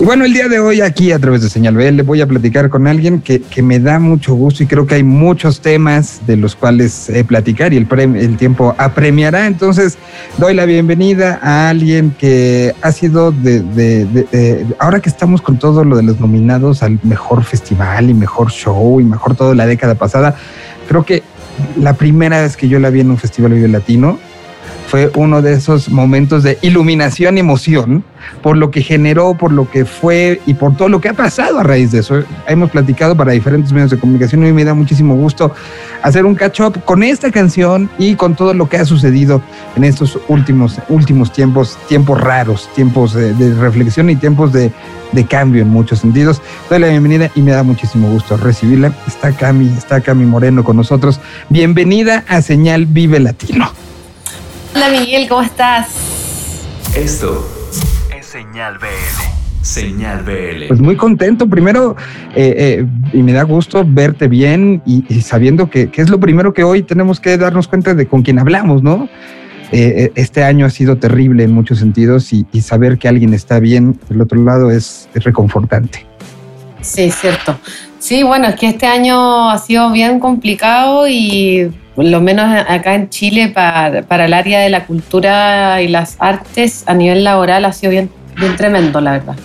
Y 0.00 0.04
bueno, 0.04 0.24
el 0.24 0.32
día 0.32 0.48
de 0.48 0.58
hoy 0.58 0.80
aquí 0.80 1.12
a 1.12 1.20
través 1.20 1.42
de 1.42 1.48
Señal 1.48 1.76
BL 1.76 2.02
voy 2.02 2.20
a 2.20 2.26
platicar 2.26 2.68
con 2.68 2.88
alguien 2.88 3.20
que, 3.20 3.40
que, 3.40 3.62
me 3.62 3.78
da 3.78 4.00
mucho 4.00 4.34
gusto 4.34 4.64
y 4.64 4.66
creo 4.66 4.88
que 4.88 4.96
hay 4.96 5.04
muchos 5.04 5.60
temas 5.60 6.20
de 6.26 6.36
los 6.36 6.56
cuales 6.56 7.08
eh, 7.10 7.22
platicar 7.22 7.72
y 7.72 7.76
el, 7.76 7.86
el 8.16 8.36
tiempo 8.36 8.74
apremiará. 8.76 9.46
Entonces 9.46 9.96
doy 10.36 10.54
la 10.54 10.64
bienvenida 10.64 11.38
a 11.40 11.68
alguien 11.68 12.12
que 12.18 12.74
ha 12.82 12.90
sido 12.90 13.30
de, 13.30 13.60
de, 13.60 14.04
de, 14.04 14.66
ahora 14.80 14.98
que 14.98 15.08
estamos 15.08 15.40
con 15.40 15.60
todo 15.60 15.84
lo 15.84 15.96
de 15.96 16.02
los 16.02 16.18
nominados 16.18 16.82
al 16.82 16.98
mejor 17.04 17.44
festival 17.44 18.10
y 18.10 18.14
mejor 18.14 18.50
show 18.50 19.00
y 19.00 19.04
mejor 19.04 19.36
todo 19.36 19.54
la 19.54 19.64
década 19.64 19.94
pasada, 19.94 20.34
creo 20.88 21.04
que 21.04 21.22
la 21.80 21.92
primera 21.92 22.42
vez 22.42 22.56
que 22.56 22.66
yo 22.68 22.80
la 22.80 22.90
vi 22.90 22.98
en 22.98 23.10
un 23.10 23.16
festival 23.16 23.52
Vive 23.52 23.68
Latino 23.68 24.18
fue 24.94 25.10
uno 25.16 25.42
de 25.42 25.54
esos 25.54 25.88
momentos 25.88 26.44
de 26.44 26.56
iluminación 26.62 27.36
emoción 27.36 28.04
por 28.44 28.56
lo 28.56 28.70
que 28.70 28.80
generó, 28.80 29.34
por 29.34 29.50
lo 29.50 29.68
que 29.68 29.84
fue 29.84 30.40
y 30.46 30.54
por 30.54 30.76
todo 30.76 30.88
lo 30.88 31.00
que 31.00 31.08
ha 31.08 31.14
pasado 31.14 31.58
a 31.58 31.64
raíz 31.64 31.90
de 31.90 31.98
eso. 31.98 32.22
Hemos 32.46 32.70
platicado 32.70 33.16
para 33.16 33.32
diferentes 33.32 33.72
medios 33.72 33.90
de 33.90 33.98
comunicación 33.98 34.46
y 34.46 34.52
me 34.52 34.64
da 34.64 34.72
muchísimo 34.72 35.16
gusto 35.16 35.52
hacer 36.02 36.24
un 36.24 36.36
catch 36.36 36.60
up 36.60 36.84
con 36.84 37.02
esta 37.02 37.32
canción 37.32 37.90
y 37.98 38.14
con 38.14 38.36
todo 38.36 38.54
lo 38.54 38.68
que 38.68 38.76
ha 38.76 38.84
sucedido 38.84 39.42
en 39.74 39.82
estos 39.82 40.16
últimos, 40.28 40.78
últimos 40.88 41.32
tiempos, 41.32 41.76
tiempos 41.88 42.20
raros, 42.20 42.70
tiempos 42.76 43.14
de, 43.14 43.34
de 43.34 43.52
reflexión 43.54 44.10
y 44.10 44.14
tiempos 44.14 44.52
de, 44.52 44.70
de 45.10 45.26
cambio 45.26 45.62
en 45.62 45.70
muchos 45.70 45.98
sentidos. 45.98 46.40
Doy 46.70 46.78
la 46.78 46.86
bienvenida 46.86 47.32
y 47.34 47.40
me 47.40 47.50
da 47.50 47.64
muchísimo 47.64 48.08
gusto 48.10 48.36
recibirla. 48.36 48.94
Está 49.08 49.32
Cami, 49.32 49.66
está 49.76 50.00
Cami 50.00 50.24
Moreno 50.24 50.62
con 50.62 50.76
nosotros. 50.76 51.18
Bienvenida 51.48 52.22
a 52.28 52.40
Señal 52.42 52.86
Vive 52.86 53.18
Latino. 53.18 53.83
Hola 54.74 54.88
Miguel, 54.90 55.28
¿cómo 55.28 55.42
estás? 55.42 55.88
Esto 56.96 57.48
es 58.18 58.26
Señal 58.26 58.78
BL. 58.78 59.62
Señal 59.62 60.24
BL. 60.24 60.66
Pues 60.66 60.80
muy 60.80 60.96
contento. 60.96 61.48
Primero, 61.48 61.94
eh, 62.34 62.82
eh, 62.82 62.86
y 63.12 63.22
me 63.22 63.32
da 63.32 63.44
gusto 63.44 63.84
verte 63.86 64.26
bien 64.26 64.82
y, 64.84 65.04
y 65.08 65.22
sabiendo 65.22 65.70
que, 65.70 65.90
que, 65.90 66.02
es 66.02 66.10
lo 66.10 66.18
primero 66.18 66.52
que 66.52 66.64
hoy 66.64 66.82
tenemos 66.82 67.20
que 67.20 67.38
darnos 67.38 67.68
cuenta 67.68 67.94
de 67.94 68.06
con 68.06 68.22
quién 68.22 68.40
hablamos, 68.40 68.82
¿no? 68.82 69.08
Eh, 69.70 70.10
este 70.16 70.42
año 70.42 70.66
ha 70.66 70.70
sido 70.70 70.96
terrible 70.98 71.44
en 71.44 71.52
muchos 71.52 71.78
sentidos 71.78 72.32
y, 72.32 72.44
y, 72.52 72.60
saber 72.60 72.98
que 72.98 73.08
alguien 73.08 73.32
está 73.32 73.60
bien 73.60 73.98
del 74.08 74.20
otro 74.20 74.42
lado 74.42 74.70
es, 74.70 75.08
es 75.14 75.24
reconfortante. 75.24 76.04
Sí, 76.80 77.10
cierto. 77.10 77.56
Sí, 77.98 78.22
bueno, 78.22 78.48
es 78.48 78.56
que 78.56 78.68
este 78.68 78.86
año 78.86 79.50
ha 79.50 79.58
sido 79.58 79.90
bien 79.90 80.20
complicado 80.20 81.08
y 81.08 81.72
lo 81.96 82.20
menos 82.20 82.46
acá 82.68 82.94
en 82.94 83.08
Chile 83.08 83.48
para, 83.48 84.02
para, 84.02 84.24
el 84.24 84.34
área 84.34 84.60
de 84.60 84.70
la 84.70 84.86
cultura 84.86 85.80
y 85.82 85.88
las 85.88 86.16
artes 86.18 86.84
a 86.86 86.94
nivel 86.94 87.24
laboral 87.24 87.64
ha 87.64 87.72
sido 87.72 87.90
bien, 87.90 88.10
bien 88.36 88.56
tremendo, 88.56 89.00
la 89.00 89.12
verdad. 89.12 89.36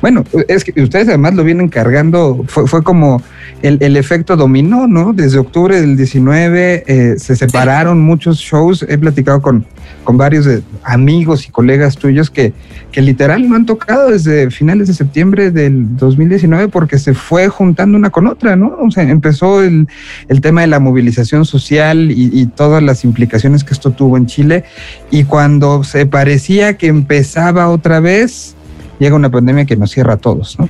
Bueno, 0.00 0.24
es 0.46 0.62
que 0.62 0.80
ustedes 0.80 1.08
además 1.08 1.34
lo 1.34 1.42
vienen 1.42 1.68
cargando, 1.68 2.44
fue, 2.46 2.68
fue 2.68 2.84
como 2.84 3.20
el, 3.60 3.78
el, 3.80 3.96
efecto 3.96 4.36
dominó, 4.36 4.86
¿no? 4.86 5.12
Desde 5.12 5.38
octubre 5.38 5.80
del 5.80 5.96
19 5.96 6.84
eh, 6.86 7.14
se 7.18 7.34
separaron 7.34 8.00
muchos 8.00 8.38
shows, 8.38 8.86
he 8.88 8.96
platicado 8.98 9.42
con, 9.42 9.66
con 10.04 10.16
varios 10.16 10.44
de 10.44 10.62
amigos 10.84 11.48
y 11.48 11.50
colegas 11.50 11.96
tuyos 11.96 12.30
que, 12.30 12.52
que 12.92 13.02
literal 13.02 13.48
no 13.48 13.56
han 13.56 13.66
tocado 13.66 14.10
desde 14.10 14.50
finales 14.52 14.86
de 14.86 14.94
septiembre 14.94 15.50
del 15.50 15.96
2019 15.96 16.68
porque 16.68 16.98
se 16.98 17.12
fue 17.12 17.48
juntando 17.48 17.98
una 17.98 18.10
con 18.10 18.28
otra, 18.28 18.54
¿no? 18.54 18.76
O 18.80 18.90
sea, 18.92 19.02
empezó 19.02 19.62
el, 19.62 19.88
el 20.28 20.40
tema 20.40 20.60
de 20.60 20.68
la 20.68 20.78
movilización 20.78 21.44
social 21.44 22.12
y, 22.12 22.30
y, 22.32 22.46
todas 22.46 22.82
las 22.82 23.04
implicaciones 23.04 23.64
que 23.64 23.74
esto 23.74 23.90
tuvo 23.90 24.16
en 24.16 24.26
Chile 24.26 24.64
y 25.10 25.24
cuando 25.24 25.82
se 25.82 26.06
parecía 26.06 26.76
que 26.78 26.86
empezaba 26.86 27.68
otra 27.68 28.00
vez, 28.00 28.55
llega 28.98 29.14
una 29.14 29.30
pandemia 29.30 29.64
que 29.64 29.76
nos 29.76 29.90
cierra 29.90 30.14
a 30.14 30.16
todos, 30.16 30.58
¿no? 30.58 30.68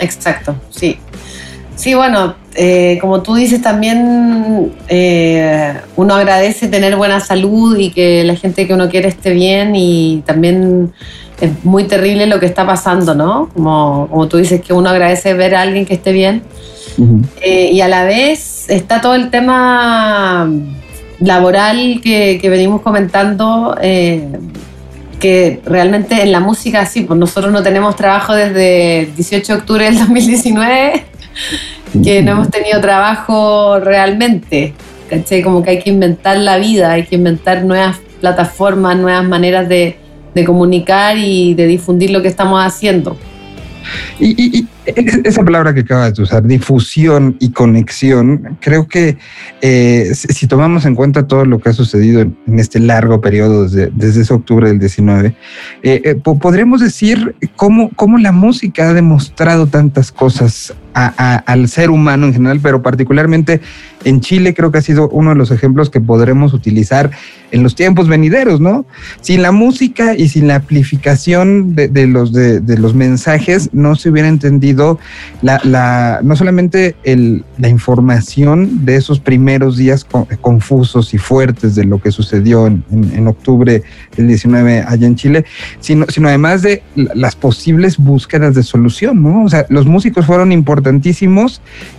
Exacto, 0.00 0.56
sí. 0.70 0.98
Sí, 1.76 1.94
bueno, 1.94 2.36
eh, 2.54 2.98
como 3.00 3.20
tú 3.22 3.34
dices, 3.34 3.60
también 3.60 4.72
eh, 4.88 5.74
uno 5.96 6.14
agradece 6.14 6.68
tener 6.68 6.94
buena 6.96 7.18
salud 7.18 7.76
y 7.76 7.90
que 7.90 8.22
la 8.22 8.36
gente 8.36 8.66
que 8.66 8.74
uno 8.74 8.88
quiere 8.88 9.08
esté 9.08 9.30
bien 9.30 9.74
y 9.74 10.22
también 10.24 10.92
es 11.40 11.64
muy 11.64 11.84
terrible 11.84 12.26
lo 12.26 12.38
que 12.38 12.46
está 12.46 12.64
pasando, 12.64 13.14
¿no? 13.14 13.48
Como, 13.52 14.06
como 14.08 14.28
tú 14.28 14.36
dices, 14.36 14.60
que 14.60 14.72
uno 14.72 14.88
agradece 14.88 15.34
ver 15.34 15.56
a 15.56 15.62
alguien 15.62 15.84
que 15.84 15.94
esté 15.94 16.12
bien. 16.12 16.42
Uh 16.96 17.02
-huh. 17.02 17.24
eh, 17.42 17.70
y 17.72 17.80
a 17.80 17.88
la 17.88 18.04
vez 18.04 18.70
está 18.70 19.00
todo 19.00 19.16
el 19.16 19.30
tema 19.30 20.48
laboral 21.18 22.00
que, 22.04 22.38
que 22.40 22.48
venimos 22.48 22.82
comentando 22.82 23.76
eh, 25.24 25.60
que 25.62 25.70
realmente 25.70 26.22
en 26.22 26.32
la 26.32 26.40
música 26.40 26.84
sí, 26.86 27.02
pues 27.02 27.18
nosotros 27.18 27.52
no 27.52 27.62
tenemos 27.62 27.96
trabajo 27.96 28.34
desde 28.34 29.00
el 29.00 29.16
18 29.16 29.52
de 29.52 29.58
octubre 29.58 29.84
del 29.86 29.98
2019, 29.98 31.04
que 32.04 32.22
no 32.22 32.32
hemos 32.32 32.50
tenido 32.50 32.80
trabajo 32.80 33.80
realmente, 33.80 34.74
¿cachai? 35.08 35.42
Como 35.42 35.62
que 35.62 35.70
hay 35.70 35.82
que 35.82 35.90
inventar 35.90 36.36
la 36.36 36.58
vida, 36.58 36.92
hay 36.92 37.04
que 37.04 37.16
inventar 37.16 37.64
nuevas 37.64 37.98
plataformas, 38.20 38.96
nuevas 38.98 39.24
maneras 39.24 39.68
de, 39.68 39.96
de 40.34 40.44
comunicar 40.44 41.16
y 41.16 41.54
de 41.54 41.66
difundir 41.66 42.10
lo 42.10 42.20
que 42.20 42.28
estamos 42.28 42.62
haciendo. 42.62 43.16
Y, 44.18 44.58
y, 44.58 44.68
esa 44.86 45.44
palabra 45.44 45.74
que 45.74 45.80
acabas 45.80 46.14
de 46.14 46.22
usar, 46.22 46.42
difusión 46.42 47.36
y 47.40 47.52
conexión, 47.52 48.58
creo 48.60 48.86
que 48.86 49.16
eh, 49.62 50.10
si 50.14 50.46
tomamos 50.46 50.84
en 50.84 50.94
cuenta 50.94 51.26
todo 51.26 51.44
lo 51.44 51.58
que 51.58 51.70
ha 51.70 51.72
sucedido 51.72 52.20
en, 52.20 52.36
este 52.58 52.80
largo 52.80 53.20
periodo 53.20 53.64
desde, 53.64 53.90
desde, 53.94 54.22
ese 54.22 54.34
octubre 54.34 54.68
del 54.68 54.78
19, 54.78 55.34
eh, 55.82 56.02
eh, 56.04 56.14
podríamos 56.14 56.80
decir 56.80 57.34
cómo, 57.56 57.90
cómo, 57.96 58.18
la 58.18 58.32
música 58.32 58.90
ha 58.90 58.94
demostrado 58.94 59.66
tantas 59.66 60.12
cosas 60.12 60.74
a, 60.94 61.12
a, 61.16 61.36
al 61.36 61.68
ser 61.68 61.90
humano 61.90 62.26
en 62.26 62.32
general, 62.32 62.60
pero 62.62 62.82
particularmente 62.82 63.60
en 64.04 64.20
Chile 64.20 64.54
creo 64.54 64.70
que 64.70 64.78
ha 64.78 64.82
sido 64.82 65.08
uno 65.08 65.30
de 65.30 65.36
los 65.36 65.50
ejemplos 65.50 65.90
que 65.90 66.00
podremos 66.00 66.52
utilizar 66.52 67.10
en 67.50 67.62
los 67.62 67.74
tiempos 67.74 68.08
venideros, 68.08 68.60
¿no? 68.60 68.84
Sin 69.20 69.40
la 69.42 69.52
música 69.52 70.14
y 70.16 70.28
sin 70.28 70.48
la 70.48 70.56
amplificación 70.56 71.74
de, 71.74 71.88
de 71.88 72.06
los, 72.06 72.32
de, 72.32 72.60
de 72.60 72.78
los 72.78 72.94
mensajes, 72.94 73.70
no 73.72 73.94
se 73.94 74.10
hubiera 74.10 74.28
entendido 74.28 74.98
la, 75.40 75.60
la, 75.62 76.20
no 76.22 76.34
solamente 76.36 76.96
el, 77.04 77.44
la 77.58 77.68
información 77.68 78.84
de 78.84 78.96
esos 78.96 79.20
primeros 79.20 79.76
días 79.76 80.04
confusos 80.40 81.14
y 81.14 81.18
fuertes 81.18 81.74
de 81.76 81.84
lo 81.84 82.00
que 82.00 82.10
sucedió 82.10 82.66
en, 82.66 82.84
en, 82.90 83.12
en, 83.14 83.28
octubre 83.28 83.82
del 84.16 84.26
19 84.26 84.84
allá 84.86 85.06
en 85.06 85.14
Chile, 85.14 85.44
sino, 85.80 86.06
sino 86.08 86.28
además 86.28 86.62
de 86.62 86.82
las 86.94 87.36
posibles 87.36 87.98
búsquedas 87.98 88.54
de 88.54 88.62
solución, 88.62 89.22
¿no? 89.22 89.44
O 89.44 89.48
sea, 89.48 89.64
los 89.68 89.86
músicos 89.86 90.26
fueron 90.26 90.50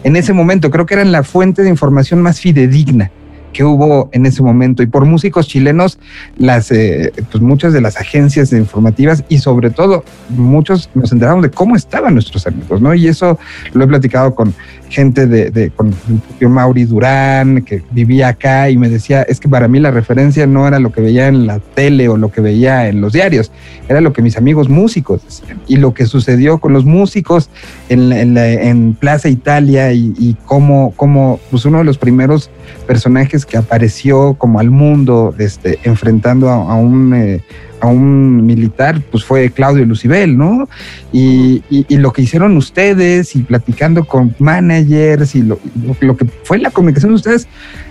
en 0.04 0.16
ese 0.16 0.34
momento, 0.34 0.72
creo 0.72 0.86
que 0.86 0.96
eran 0.96 1.12
la 1.12 1.24
fuente 1.24 1.64
de 1.64 1.70
información 1.70 2.22
más 2.22 2.40
fidedigna 2.40 3.12
que 3.56 3.64
hubo 3.64 4.10
en 4.12 4.26
ese 4.26 4.44
momento. 4.44 4.84
Y 4.84 4.88
por 4.88 5.06
músicos 5.06 5.48
chilenos 5.48 5.98
las 6.38 6.72
eh, 6.72 7.14
pues 7.32 7.42
muchas 7.42 7.72
de 7.72 7.80
las 7.80 7.96
agencias 7.96 8.52
informativas 8.52 9.24
y 9.30 9.38
sobre 9.38 9.70
todo 9.70 10.04
muchos 10.30 10.90
nos 10.94 11.14
enteramos 11.14 11.42
de 11.42 11.52
cómo 11.52 11.78
estaban 11.78 12.16
nuestros 12.16 12.46
amigos 12.48 12.82
no 12.82 12.94
y 12.94 13.08
eso 13.08 13.40
lo 13.74 13.86
he 13.86 13.88
platicado 13.88 14.36
con 14.36 14.54
gente 14.96 15.28
de, 15.28 15.52
de 15.52 15.72
con 15.72 15.88
el 15.88 16.20
propio 16.20 16.50
Mauri 16.50 16.86
Durán 16.86 17.64
que 17.64 17.84
vivía 17.92 18.30
acá 18.30 18.70
y 18.70 18.78
me 18.78 18.88
decía 18.88 19.24
es 19.24 19.42
que 19.42 19.50
para 19.50 19.68
mí 19.68 19.82
la 19.82 19.92
referencia 19.92 20.48
no 20.48 20.66
era 20.66 20.80
lo 20.80 20.94
que 20.94 21.02
veía 21.02 21.28
en 21.28 21.46
la 21.46 21.60
tele 21.60 22.08
o 22.08 22.16
lo 22.16 22.32
que 22.32 22.40
veía 22.40 22.88
en 22.88 23.02
los 23.02 23.12
diarios 23.12 23.52
era 23.90 24.00
lo 24.00 24.14
que 24.14 24.22
mis 24.22 24.38
amigos 24.38 24.70
músicos 24.70 25.24
decían. 25.24 25.60
Y 25.68 25.76
lo 25.76 25.94
que 25.94 26.06
sucedió 26.06 26.60
con 26.60 26.72
los 26.72 26.86
músicos 26.86 27.50
en, 27.90 28.12
en, 28.14 28.34
la, 28.34 28.50
en 28.50 28.94
Plaza 28.94 29.28
Italia 29.28 29.92
y, 29.92 30.38
cómo, 30.46 30.94
cómo 30.96 31.40
pues 31.52 31.66
uno 31.66 31.80
de 31.80 31.84
los 31.84 31.98
primeros 31.98 32.50
personajes 32.88 33.46
que 33.46 33.58
apareció 33.58 34.36
como 34.36 34.60
al 34.60 34.72
mundo 34.72 35.36
este, 35.38 35.80
enfrentando 35.84 36.50
a, 36.50 36.56
a 36.56 36.76
un, 36.76 37.14
eh, 37.14 37.42
a 37.88 37.92
un 37.92 38.46
militar, 38.46 39.02
pues 39.12 39.24
fue 39.24 39.50
Claudio 39.50 39.86
Lucibel, 39.86 40.38
¿no? 40.38 40.68
Y, 41.12 41.64
y, 41.70 41.86
y, 41.88 41.98
lo 41.98 42.12
que 42.12 42.22
hicieron 42.22 42.58
ustedes 42.58 43.36
y 43.36 43.44
platicando 43.44 44.06
con 44.06 44.36
managers 44.40 45.36
y 45.36 45.44
lo, 45.44 45.60
lo, 45.84 45.96
lo, 46.00 46.18
que 46.18 46.26
fue 46.44 46.58
la 46.58 46.72
comunicación 46.72 47.12
de 47.12 47.16
ustedes 47.16 47.48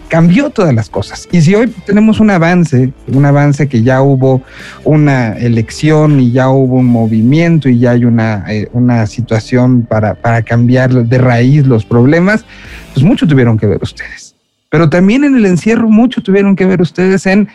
cambió 0.08 0.50
todas 0.50 0.74
las 0.74 0.88
cosas. 0.90 1.28
Y 1.32 1.40
si 1.40 1.54
hoy 1.54 1.72
tenemos 1.86 2.20
un 2.20 2.30
avance, 2.30 2.92
un 3.08 3.24
avance 3.24 3.68
que 3.68 3.82
ya 3.82 4.02
hubo 4.02 4.42
una 4.84 5.32
elección 5.32 6.20
y 6.20 6.32
ya 6.32 6.50
hubo 6.50 6.76
un 6.76 6.86
movimiento 6.86 7.68
y 7.68 7.78
ya 7.78 7.92
hay 7.92 8.04
una, 8.04 8.44
eh, 8.48 8.68
una 8.72 9.06
situación 9.06 9.82
para, 9.82 10.14
para 10.14 10.42
cambiar 10.42 10.92
de 10.92 11.18
raíz 11.18 11.66
los 11.66 11.84
problemas, 11.84 12.44
pues 12.92 13.04
mucho 13.04 13.26
tuvieron 13.26 13.58
que 13.58 13.66
ver 13.66 13.82
ustedes. 13.82 14.36
Pero 14.70 14.88
también 14.88 15.24
en 15.24 15.36
el 15.36 15.46
encierro 15.46 15.88
mucho 15.88 16.22
tuvieron 16.22 16.56
que 16.56 16.66
ver 16.66 16.80
ustedes 16.80 17.26
en 17.26 17.48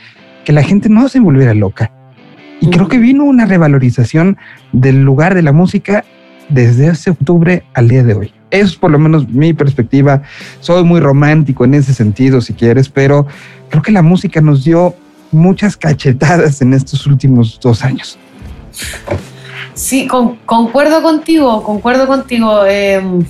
que 0.46 0.54
la 0.54 0.64
gente 0.64 0.90
no 0.90 1.08
se 1.10 1.19
volviera 1.19 1.54
loca. 1.54 1.92
Y 2.62 2.70
creo 2.70 2.88
que 2.88 2.98
vino 2.98 3.24
una 3.24 3.46
revalorización 3.46 4.38
del 4.72 5.02
lugar 5.02 5.36
de 5.36 5.42
la 5.42 5.54
música 5.54 6.04
desde 6.50 6.88
ese 6.88 7.12
octubre 7.12 7.64
al 7.74 7.88
día 7.88 8.04
de 8.04 8.16
hoy. 8.16 8.34
Es 8.52 8.76
por 8.76 8.92
lo 8.92 9.00
menos 9.00 9.30
mi 9.30 9.54
perspectiva. 9.54 10.24
Soy 10.60 10.84
muy 10.84 11.00
romántico 11.00 11.66
en 11.66 11.76
ese 11.76 11.94
sentido, 11.94 12.42
si 12.42 12.54
quieres, 12.54 12.90
pero 12.90 13.28
creo 13.70 13.84
que 13.84 13.92
la 13.92 14.02
música 14.02 14.42
nos 14.42 14.64
dio 14.64 14.96
muchas 15.32 15.78
cachetadas 15.78 16.62
en 16.62 16.74
estos 16.74 17.06
últimos 17.06 17.60
dos 17.62 17.84
años. 17.84 18.18
Sí, 19.74 20.08
concuerdo 20.46 21.02
contigo, 21.02 21.64
concuerdo 21.64 22.08
contigo. 22.08 22.66
Em, 22.66 23.24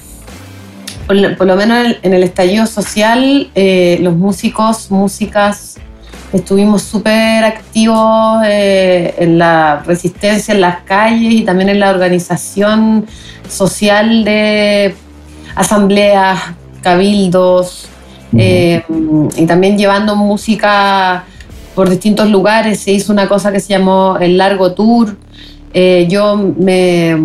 por, 1.06 1.48
lo 1.48 1.56
menos 1.56 1.98
en 2.02 2.14
el, 2.14 2.24
estallido 2.24 2.66
social, 2.66 3.50
eh, 3.56 3.98
los 4.02 4.16
músicos, 4.16 4.90
músicas, 4.92 5.78
estuvimos 6.34 6.84
súper 6.84 7.44
activos 7.44 8.44
eh, 8.46 9.16
en 9.18 9.38
la 9.38 9.84
resistencia 9.86 10.54
en 10.54 10.62
las 10.62 10.82
calles 10.82 11.34
y 11.34 11.44
también 11.44 11.70
en 11.70 11.80
la 11.80 11.90
organización 11.90 13.06
social 13.48 14.24
de 14.24 14.94
asambleas, 15.56 16.40
cabildos, 16.82 17.90
eh, 18.38 18.84
y 19.36 19.46
también 19.46 19.78
llevando 19.78 20.16
música 20.16 21.24
por 21.76 21.90
distintos 21.90 22.30
lugares. 22.30 22.80
Se 22.80 22.92
hizo 22.92 23.12
una 23.12 23.28
cosa 23.28 23.52
que 23.52 23.60
se 23.60 23.70
llamó 23.70 24.18
el 24.20 24.38
Largo 24.38 24.74
Tour. 24.74 25.18
Eh, 25.74 26.08
yo 26.10 26.36
me, 26.36 27.16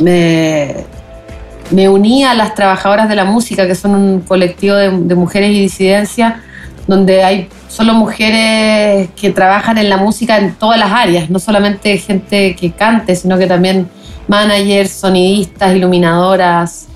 me, 0.00 1.88
uní 1.88 2.24
a 2.24 2.34
las 2.34 2.54
trabajadoras 2.54 3.08
de 3.08 3.16
la 3.16 3.24
música, 3.24 3.66
que 3.66 3.74
son 3.74 3.94
un 3.94 4.20
colectivo 4.20 4.76
de, 4.76 5.14
mujeres 5.14 5.50
y 5.50 5.60
disidencia, 5.60 6.42
donde 6.90 7.22
hay 7.22 7.48
solo 7.68 7.94
mujeres 7.94 9.08
que 9.18 9.30
trabajan 9.30 9.78
en 9.78 9.88
la 9.88 9.96
música 9.96 10.38
en 10.38 10.54
todas 10.54 10.78
las 10.78 10.90
áreas, 10.90 11.30
no 11.30 11.38
solamente 11.38 11.96
gente 11.98 12.54
que 12.56 12.72
cante, 12.72 13.16
sino 13.16 13.38
que 13.38 13.46
también 13.46 13.88
managers, 14.28 14.90
sonidistas, 14.90 15.74
iluminadoras, 15.74 16.88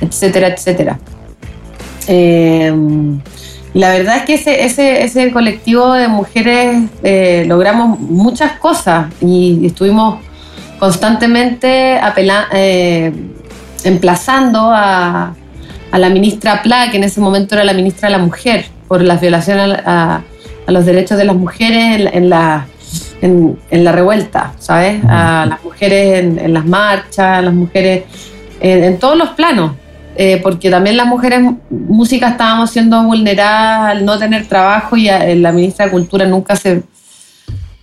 etcétera, 0.00 0.48
etcétera. 0.48 0.98
Eh, 2.06 2.72
la 3.74 3.90
verdad 3.90 4.16
es 4.18 4.22
que 4.24 4.34
ese, 4.34 4.64
ese, 4.64 5.04
ese 5.04 5.30
colectivo 5.30 5.92
de 5.92 6.08
mujeres 6.08 6.82
eh, 7.02 7.44
logramos 7.46 8.00
muchas 8.00 8.52
cosas 8.58 9.06
y 9.20 9.66
estuvimos 9.66 10.18
constantemente 10.78 12.00
eh, 12.52 13.12
emplazando 13.84 14.70
a, 14.72 15.34
la 15.92 16.10
ministra 16.10 16.62
Pla, 16.62 16.90
que 16.90 16.98
en 16.98 17.04
ese 17.04 17.20
momento 17.20 17.54
era 17.54 17.64
la 17.64 17.72
ministra 17.72 18.08
de 18.08 18.16
la 18.16 18.22
Mujer, 18.22 18.66
por 18.88 19.02
las 19.02 19.20
violaciones 19.20 19.78
a, 19.84 20.22
los 20.66 20.84
derechos 20.84 21.16
de 21.16 21.24
las 21.24 21.36
mujeres 21.36 22.10
en, 22.12 22.28
la, 22.28 22.66
en, 23.22 23.58
la 23.70 23.92
revuelta, 23.92 24.52
¿sabes? 24.58 25.02
A 25.08 25.46
las 25.48 25.62
mujeres 25.64 26.24
en, 26.24 26.52
las 26.52 26.66
marchas, 26.66 27.38
a 27.38 27.42
las 27.42 27.54
mujeres 27.54 28.04
en 28.60 28.98
todos 28.98 29.16
los 29.16 29.30
planos. 29.30 29.72
Eh, 30.20 30.40
porque 30.42 30.68
también 30.68 30.96
las 30.96 31.06
mujeres 31.06 31.40
músicas 31.70 32.32
estábamos 32.32 32.72
siendo 32.72 33.00
vulneradas 33.04 33.92
al 33.92 34.04
no 34.04 34.18
tener 34.18 34.46
trabajo 34.46 34.96
y 34.96 35.04
la 35.04 35.52
ministra 35.52 35.84
de 35.84 35.92
Cultura 35.92 36.26
nunca 36.26 36.56
se 36.56 36.82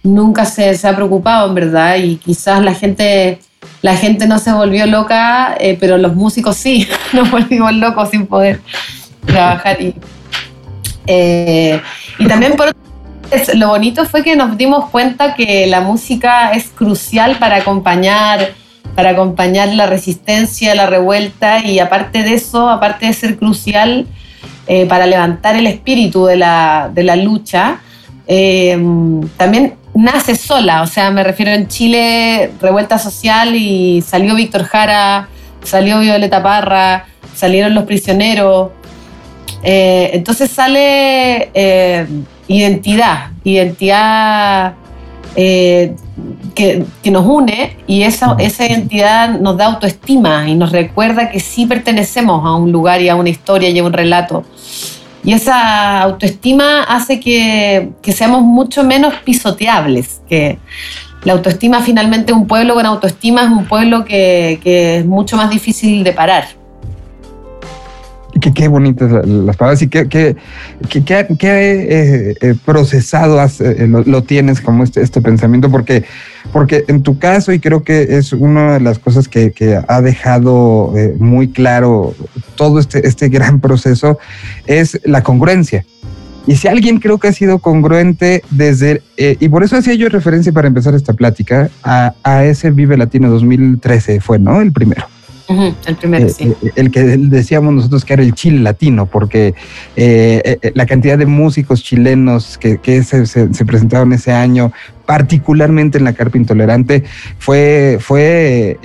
nunca 0.06 0.46
se, 0.46 0.76
ha 0.88 0.96
preocupado, 0.96 1.50
en 1.50 1.56
verdad, 1.56 1.96
y 1.98 2.18
quizás 2.18 2.64
la 2.64 2.74
gente 2.74 3.40
la 3.82 3.96
gente 3.96 4.28
no 4.28 4.38
se 4.38 4.52
volvió 4.52 4.86
loca, 4.86 5.56
eh, 5.60 5.78
pero 5.80 5.98
los 5.98 6.16
músicos 6.16 6.58
sí, 6.58 6.88
nos 7.14 7.30
volvimos 7.32 7.74
locos 7.74 8.10
sin 8.10 8.28
poder 8.28 8.60
trabajar. 9.26 9.82
Y, 9.82 9.96
y 11.08 12.28
también 12.28 12.56
por 12.56 12.72
lo 13.56 13.68
bonito 13.70 14.06
fue 14.06 14.24
que 14.24 14.36
nos 14.36 14.58
dimos 14.58 14.90
cuenta 14.90 15.36
que 15.36 15.68
la 15.68 15.82
música 15.82 16.52
es 16.52 16.66
crucial 16.66 17.38
para 17.40 17.58
acompañar 17.58 18.54
para 18.96 19.10
acompañar 19.10 19.68
la 19.70 19.88
resistencia, 19.88 20.74
la 20.74 20.88
revuelta 20.88 21.64
y 21.66 21.80
aparte 21.80 22.24
de 22.24 22.34
eso, 22.34 22.70
aparte 22.70 23.08
de 23.08 23.14
ser 23.14 23.38
crucial 23.38 24.08
eh, 24.68 24.86
para 24.86 25.06
levantar 25.06 25.56
el 25.56 25.68
espíritu 25.68 26.26
de 26.26 26.38
la, 26.38 27.16
lucha, 27.18 27.82
eh, 28.26 28.80
también 29.38 29.76
nace 29.94 30.36
sola, 30.36 30.82
o 30.82 30.88
sea, 30.88 31.12
me 31.12 31.24
refiero 31.24 31.52
en 31.52 31.68
Chile, 31.68 32.52
revuelta 32.62 32.98
social 32.98 33.56
y 33.56 34.02
salió 34.02 34.34
Víctor 34.34 34.64
Jara, 34.64 35.28
salió 35.64 36.00
Violeta 36.00 36.42
Parra, 36.42 37.06
salieron 37.36 37.76
los 37.76 37.84
prisioneros, 37.84 38.72
eh, 39.66 40.12
entonces 40.14 40.52
sale 40.52 41.50
identidad, 42.48 43.32
identidad 43.44 44.76
que, 46.56 46.86
nos 47.12 47.26
une 47.26 47.78
y 47.88 48.04
esa, 48.04 48.36
esa 48.40 48.66
identidad 48.66 49.40
nos 49.40 49.58
da 49.58 49.66
autoestima 49.66 50.48
y 50.48 50.56
nos 50.56 50.72
recuerda 50.72 51.30
que 51.30 51.40
sí 51.40 51.66
pertenecemos 51.66 52.46
a 52.46 52.56
un 52.56 52.72
lugar 52.72 53.02
y 53.02 53.10
a 53.10 53.16
una 53.16 53.30
historia 53.30 53.70
y 53.70 53.80
a 53.80 53.84
un 53.84 53.94
relato. 53.94 54.44
Y 55.24 55.34
esa 55.34 56.02
autoestima 56.02 56.84
hace 56.84 57.20
que, 57.20 57.90
que 58.02 58.12
seamos 58.12 58.44
mucho 58.44 58.84
menos 58.84 59.16
pisoteables, 59.24 60.22
que 60.30 60.60
la 61.24 61.34
autoestima 61.34 61.82
finalmente 61.82 62.32
un 62.32 62.46
pueblo 62.46 62.76
con 62.76 62.86
autoestima 62.86 63.44
es 63.44 63.50
un 63.50 63.66
pueblo 63.66 64.06
que, 64.06 64.60
que 64.64 65.00
es 65.00 65.06
mucho 65.06 65.36
más 65.36 65.50
difícil 65.50 66.04
de 66.04 66.14
parar. 66.14 66.46
Qué, 68.54 68.68
bonitas 68.68 69.12
las 69.26 69.58
palabras 69.58 69.82
y 69.82 69.88
qué, 69.88 70.08
qué, 70.08 70.36
qué, 70.88 71.28
qué 71.40 72.36
eh, 72.42 72.56
procesado 72.64 73.44
eh, 73.44 73.88
lo, 73.88 74.24
tienes 74.24 74.62
como 74.62 74.84
este, 74.84 75.02
este 75.02 75.20
pensamiento, 75.20 75.72
porque, 75.72 76.04
porque 76.54 76.84
en 76.88 77.02
tu 77.02 77.18
caso, 77.18 77.54
y 77.54 77.60
creo 77.60 77.84
que 77.84 78.18
es 78.18 78.34
una 78.34 78.74
de 78.74 78.82
las 78.82 79.00
cosas 79.00 79.28
que, 79.28 79.82
ha 79.88 80.02
dejado 80.02 80.94
eh, 80.96 81.16
muy 81.18 81.48
claro 81.48 82.14
todo 82.56 82.80
este, 82.80 83.08
este 83.08 83.30
gran 83.30 83.60
proceso, 83.62 84.20
es 84.68 85.00
la 85.06 85.24
congruencia. 85.24 85.86
Y 86.46 86.58
si 86.58 86.68
alguien 86.68 87.00
creo 87.00 87.18
que 87.18 87.30
ha 87.30 87.34
sido 87.34 87.58
congruente 87.58 88.44
desde, 88.52 89.02
y 89.18 89.50
por 89.50 89.64
eso 89.64 89.78
hacía 89.78 89.96
yo 89.96 90.08
referencia 90.10 90.52
para 90.52 90.68
empezar 90.68 90.94
esta 90.94 91.14
plática, 91.14 91.72
a, 91.84 92.14
a 92.24 92.46
ese 92.46 92.70
Vive 92.70 92.96
Latino 92.96 93.30
2013 93.32 94.22
fue, 94.22 94.38
¿no? 94.38 94.62
El 94.62 94.72
primero 94.72 95.08
el 95.48 95.96
primero, 95.96 96.28
eh, 96.28 96.30
sí. 96.30 96.54
Eh, 96.62 96.72
el 96.76 96.92
que 96.92 97.02
decíamos 97.02 97.74
nosotros 97.74 98.04
que 98.06 98.14
era 98.14 98.24
el 98.24 98.34
Chile 98.34 98.60
latino, 98.60 99.06
porque 99.06 99.54
eh, 99.96 100.72
la 100.74 100.86
cantidad 100.86 101.18
de 101.18 101.26
músicos 101.26 101.84
chilenos 101.84 102.58
que, 102.58 103.04
se, 103.04 103.66
presentaron 103.66 104.14
ese 104.14 104.32
año, 104.32 104.72
particularmente 105.06 105.98
en 105.98 106.04
la 106.04 106.14
Carpa 106.14 106.38
Intolerante, 106.38 107.04
fue, 107.38 107.98
fue 108.00 108.80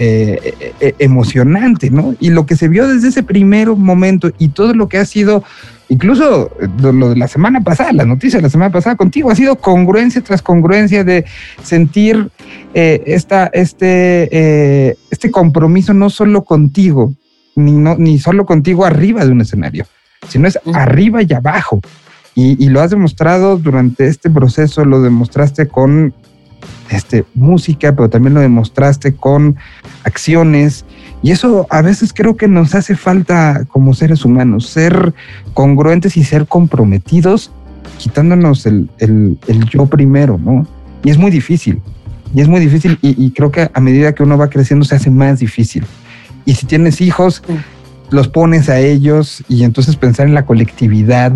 emocionante, 0.99 1.91
¿no? 1.91 2.15
Y 2.21 2.31
lo 2.31 2.47
que 2.47 2.57
se 2.57 2.69
vio 2.69 2.87
desde 2.89 3.09
ese 3.09 3.23
primer 3.23 3.69
momento 3.69 4.31
y 4.39 4.49
todo 4.49 4.75
lo 4.75 4.89
que 4.89 4.99
ha 4.99 5.05
sido 5.05 5.43
incluso 5.91 6.51
lo, 6.81 7.11
de 7.11 7.17
la 7.17 7.29
semana 7.29 7.61
pasada, 7.61 7.93
la 7.93 8.07
noticia 8.07 8.39
de 8.39 8.45
la 8.45 8.51
semana 8.51 8.73
pasada 8.73 8.97
contigo, 8.97 9.31
ha 9.31 9.35
sido 9.35 9.57
congruencia 9.57 10.23
tras 10.23 10.41
congruencia 10.41 11.05
de 11.05 11.27
sentir 11.63 12.31
eh, 12.73 13.03
esta, 13.07 13.47
este, 13.53 14.29
eh, 14.33 14.97
este 15.11 15.31
compromiso 15.31 15.93
no 15.93 16.09
solo 16.09 16.45
contigo, 16.45 17.13
ni, 17.57 17.73
no, 17.73 17.97
ni 17.97 18.19
solo 18.19 18.47
contigo 18.47 18.87
arriba 18.87 19.25
de 19.25 19.33
un 19.33 19.41
escenario, 19.43 19.85
sino 20.29 20.49
es 20.49 20.59
arriba 20.73 21.23
y 21.23 21.33
abajo. 21.33 21.81
Y, 22.37 22.65
y, 22.65 22.69
lo 22.69 22.81
has 22.81 22.91
demostrado 22.91 23.59
durante 23.59 24.07
este 24.07 24.31
proceso, 24.31 24.85
lo 24.85 25.03
demostraste 25.03 25.67
con 25.67 26.15
este, 26.91 27.25
música, 27.35 27.95
pero 27.95 28.09
también 28.09 28.35
lo 28.35 28.41
demostraste 28.41 29.15
con 29.15 29.57
acciones. 30.05 30.85
Y 31.23 31.33
eso 31.33 31.67
a 31.71 31.83
veces 31.83 32.13
creo 32.15 32.37
que 32.37 32.49
nos 32.49 32.75
hace 32.75 32.97
falta 32.97 33.65
como 33.69 33.95
seres 33.95 34.25
humanos, 34.25 34.69
ser 34.69 35.15
congruentes 35.53 36.17
y 36.17 36.25
ser 36.25 36.47
comprometidos, 36.47 37.51
quitándonos 37.99 38.67
el, 38.67 38.89
yo 39.71 39.87
primero, 39.87 40.39
¿no? 40.43 40.67
Y 41.05 41.11
es 41.11 41.19
muy 41.19 41.31
difícil, 41.31 41.81
y 42.35 42.41
es 42.41 42.49
muy 42.49 42.61
difícil, 42.61 42.99
y, 43.03 43.31
creo 43.33 43.51
que 43.51 43.71
a 43.73 43.81
medida 43.81 44.15
que 44.15 44.23
uno 44.23 44.39
va 44.39 44.49
creciendo 44.49 44.85
se 44.85 44.95
hace 44.95 45.11
más 45.11 45.41
difícil. 45.41 45.85
Y 46.47 46.55
si 46.55 46.67
tienes 46.67 47.01
hijos, 47.01 47.43
los 48.11 48.29
pones 48.29 48.69
a 48.69 48.81
ellos 48.81 49.45
y 49.49 49.63
entonces 49.65 49.97
pensar 49.97 50.27
en 50.27 50.35
la 50.35 50.45
colectividad 50.45 51.33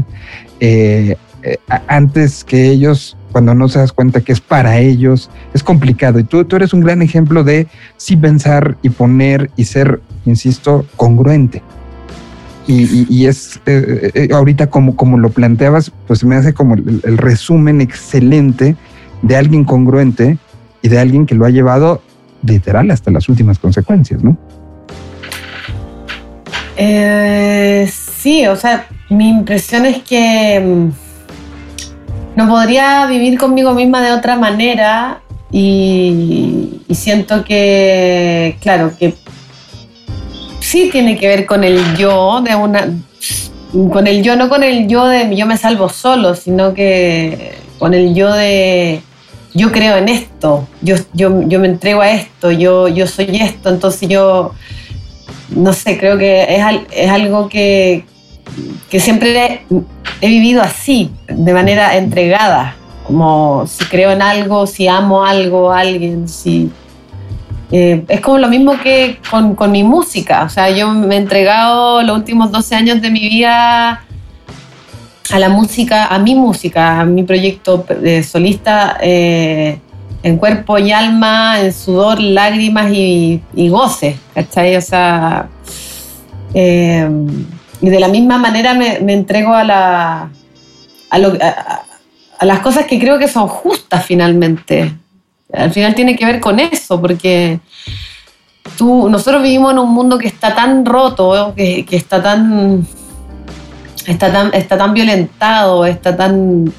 eh, 0.61 1.17
eh, 1.45 1.59
antes 1.87 2.43
que 2.43 2.71
ellos 2.71 3.17
cuando 3.35 3.53
no 3.53 3.69
se 3.69 3.81
das 3.81 3.93
cuenta 3.93 4.21
que 4.21 4.31
es 4.31 4.41
para 4.41 4.79
ellos, 4.79 5.29
es 5.55 5.65
complicado. 5.65 6.21
Y 6.21 6.23
tú, 6.23 6.45
tú 6.45 6.55
eres 6.55 6.73
un 6.73 6.83
gran 6.83 7.03
ejemplo 7.03 7.43
de 7.43 7.67
sí 7.97 8.17
pensar 8.17 8.77
y 8.81 8.91
poner 8.91 9.51
y 9.57 9.65
ser, 9.65 10.01
insisto, 10.25 10.87
congruente. 10.95 11.61
Y, 12.69 13.27
es 13.27 13.61
eh, 13.67 14.13
eh, 14.15 14.29
ahorita 14.33 14.69
como, 14.69 14.95
como 14.95 15.19
lo 15.19 15.31
planteabas, 15.31 15.91
pues 16.07 16.25
me 16.25 16.37
hace 16.37 16.55
como 16.55 16.77
el, 16.77 17.19
resumen 17.19 17.81
excelente 17.81 18.77
de 19.23 19.37
alguien 19.37 19.65
congruente 19.65 20.39
y 20.81 20.89
de 20.89 21.01
alguien 21.01 21.27
que 21.27 21.35
lo 21.35 21.45
ha 21.45 21.51
llevado 21.51 22.03
literal 22.47 22.89
hasta 22.93 23.11
las 23.11 23.29
últimas 23.29 23.59
consecuencias, 23.59 24.23
¿no? 24.23 24.39
Eh, 26.77 27.91
sí, 27.93 28.47
o 28.47 28.55
sea, 28.55 28.87
mi 29.11 29.29
impresión 29.29 29.87
es 29.87 30.03
que 30.05 30.61
mm, 30.61 31.04
no 32.37 32.49
podría 32.49 33.07
vivir 33.07 33.39
conmigo 33.39 33.75
misma 33.75 34.03
de 34.03 34.13
otra 34.13 34.37
manera 34.37 35.21
y, 35.51 36.81
siento 36.91 37.45
que, 37.45 38.57
claro, 38.61 38.93
que 38.99 39.15
sí 40.61 40.89
tiene 40.91 41.17
que 41.17 41.29
ver 41.29 41.47
con 41.47 41.65
el 41.65 41.97
yo 41.97 42.41
de 42.41 42.55
una, 42.55 42.89
con 43.93 44.07
el 44.07 44.23
yo, 44.23 44.37
no 44.37 44.49
con 44.49 44.63
el 44.63 44.89
yo 44.89 45.07
de 45.07 45.35
yo 45.37 45.47
me 45.47 45.57
salvo 45.57 45.89
solo, 45.89 46.35
sino 46.35 46.75
que 46.75 47.55
con 47.79 47.95
el 47.95 48.15
yo 48.15 48.33
de, 48.33 49.01
yo 49.53 49.71
creo 49.71 49.97
en 49.97 50.09
esto, 50.09 50.67
yo, 50.83 50.97
yo, 51.13 51.43
yo 51.43 51.61
me 51.61 51.69
entrego 51.69 52.01
a 52.01 52.11
esto, 52.11 52.51
yo, 52.51 52.89
yo 52.89 53.07
soy 53.07 53.37
esto, 53.37 53.69
entonces 53.69 54.09
yo, 54.09 54.53
no 55.51 55.73
sé, 55.73 55.99
creo 55.99 56.19
que 56.19 56.43
es, 56.43 56.65
es 56.91 57.11
algo 57.11 57.49
que, 57.49 58.05
que 58.91 59.01
siempre 59.01 59.65
he, 60.21 60.29
vivido 60.29 60.63
así, 60.63 61.11
de 61.29 61.53
manera 61.53 61.97
entregada, 61.97 62.77
como 63.07 63.67
si 63.67 63.85
creo 63.87 64.11
en 64.11 64.23
algo, 64.23 64.67
si 64.67 64.89
amo 64.89 65.25
algo, 65.25 65.73
alguien, 65.73 66.29
si... 66.29 66.71
Eh, 67.71 68.05
es 68.09 68.21
como 68.21 68.39
lo 68.39 68.49
mismo 68.49 68.79
que 68.79 69.19
con, 69.31 69.57
con, 69.57 69.73
mi 69.73 69.83
música, 69.83 70.45
o 70.45 70.49
sea, 70.49 70.71
yo 70.71 70.91
me 70.91 71.17
he 71.17 71.19
entregado 71.19 72.03
los 72.03 72.17
últimos 72.17 72.53
12 72.53 72.75
años 72.75 73.03
de 73.03 73.11
mi 73.11 73.21
vida 73.29 74.05
a 75.31 75.39
la 75.39 75.49
música, 75.49 76.07
a 76.07 76.19
mi 76.19 76.35
música, 76.35 77.01
a 77.01 77.05
mi 77.05 77.23
proyecto 77.23 77.85
de 78.01 78.23
solista 78.23 78.99
eh, 79.01 79.79
en 80.23 80.37
cuerpo 80.39 80.79
y 80.79 80.93
alma, 80.93 81.61
en 81.61 81.73
sudor, 81.73 82.21
lágrimas 82.21 82.93
y, 82.93 83.43
goce, 83.69 84.17
¿cachai? 84.35 84.77
O 84.77 84.81
sea, 84.81 85.49
eh, 86.55 87.09
y 87.81 87.89
de 87.89 88.01
la 88.01 88.09
misma 88.09 88.39
manera 88.39 88.75
me, 88.75 88.97
entrego 89.13 89.55
a, 89.55 89.65
la, 89.65 90.31
a, 91.11 92.45
las 92.45 92.59
cosas 92.61 92.87
que 92.87 92.99
creo 92.99 93.19
que 93.19 93.29
son 93.29 93.49
justas 93.49 94.05
finalmente. 94.05 94.95
Al 95.53 95.73
final 95.73 95.95
tiene 95.95 96.17
que 96.17 96.27
ver 96.27 96.41
con 96.41 96.59
eso, 96.59 97.01
porque 97.01 97.61
tú, 98.77 99.09
nosotros 99.09 99.43
vivimos 99.43 99.73
en 99.73 99.79
un 99.79 99.93
mundo 99.93 100.19
que 100.19 100.29
está 100.29 100.55
tan 100.55 100.85
roto, 100.85 101.53
que, 101.57 101.85
que 101.85 101.97
está 101.97 102.23
tan 102.23 102.87
está 104.07 104.33
tan, 104.33 104.55
está 104.55 104.77
tan 104.77 104.95
violentado, 104.95 105.87
está 105.87 106.17
tan 106.17 106.73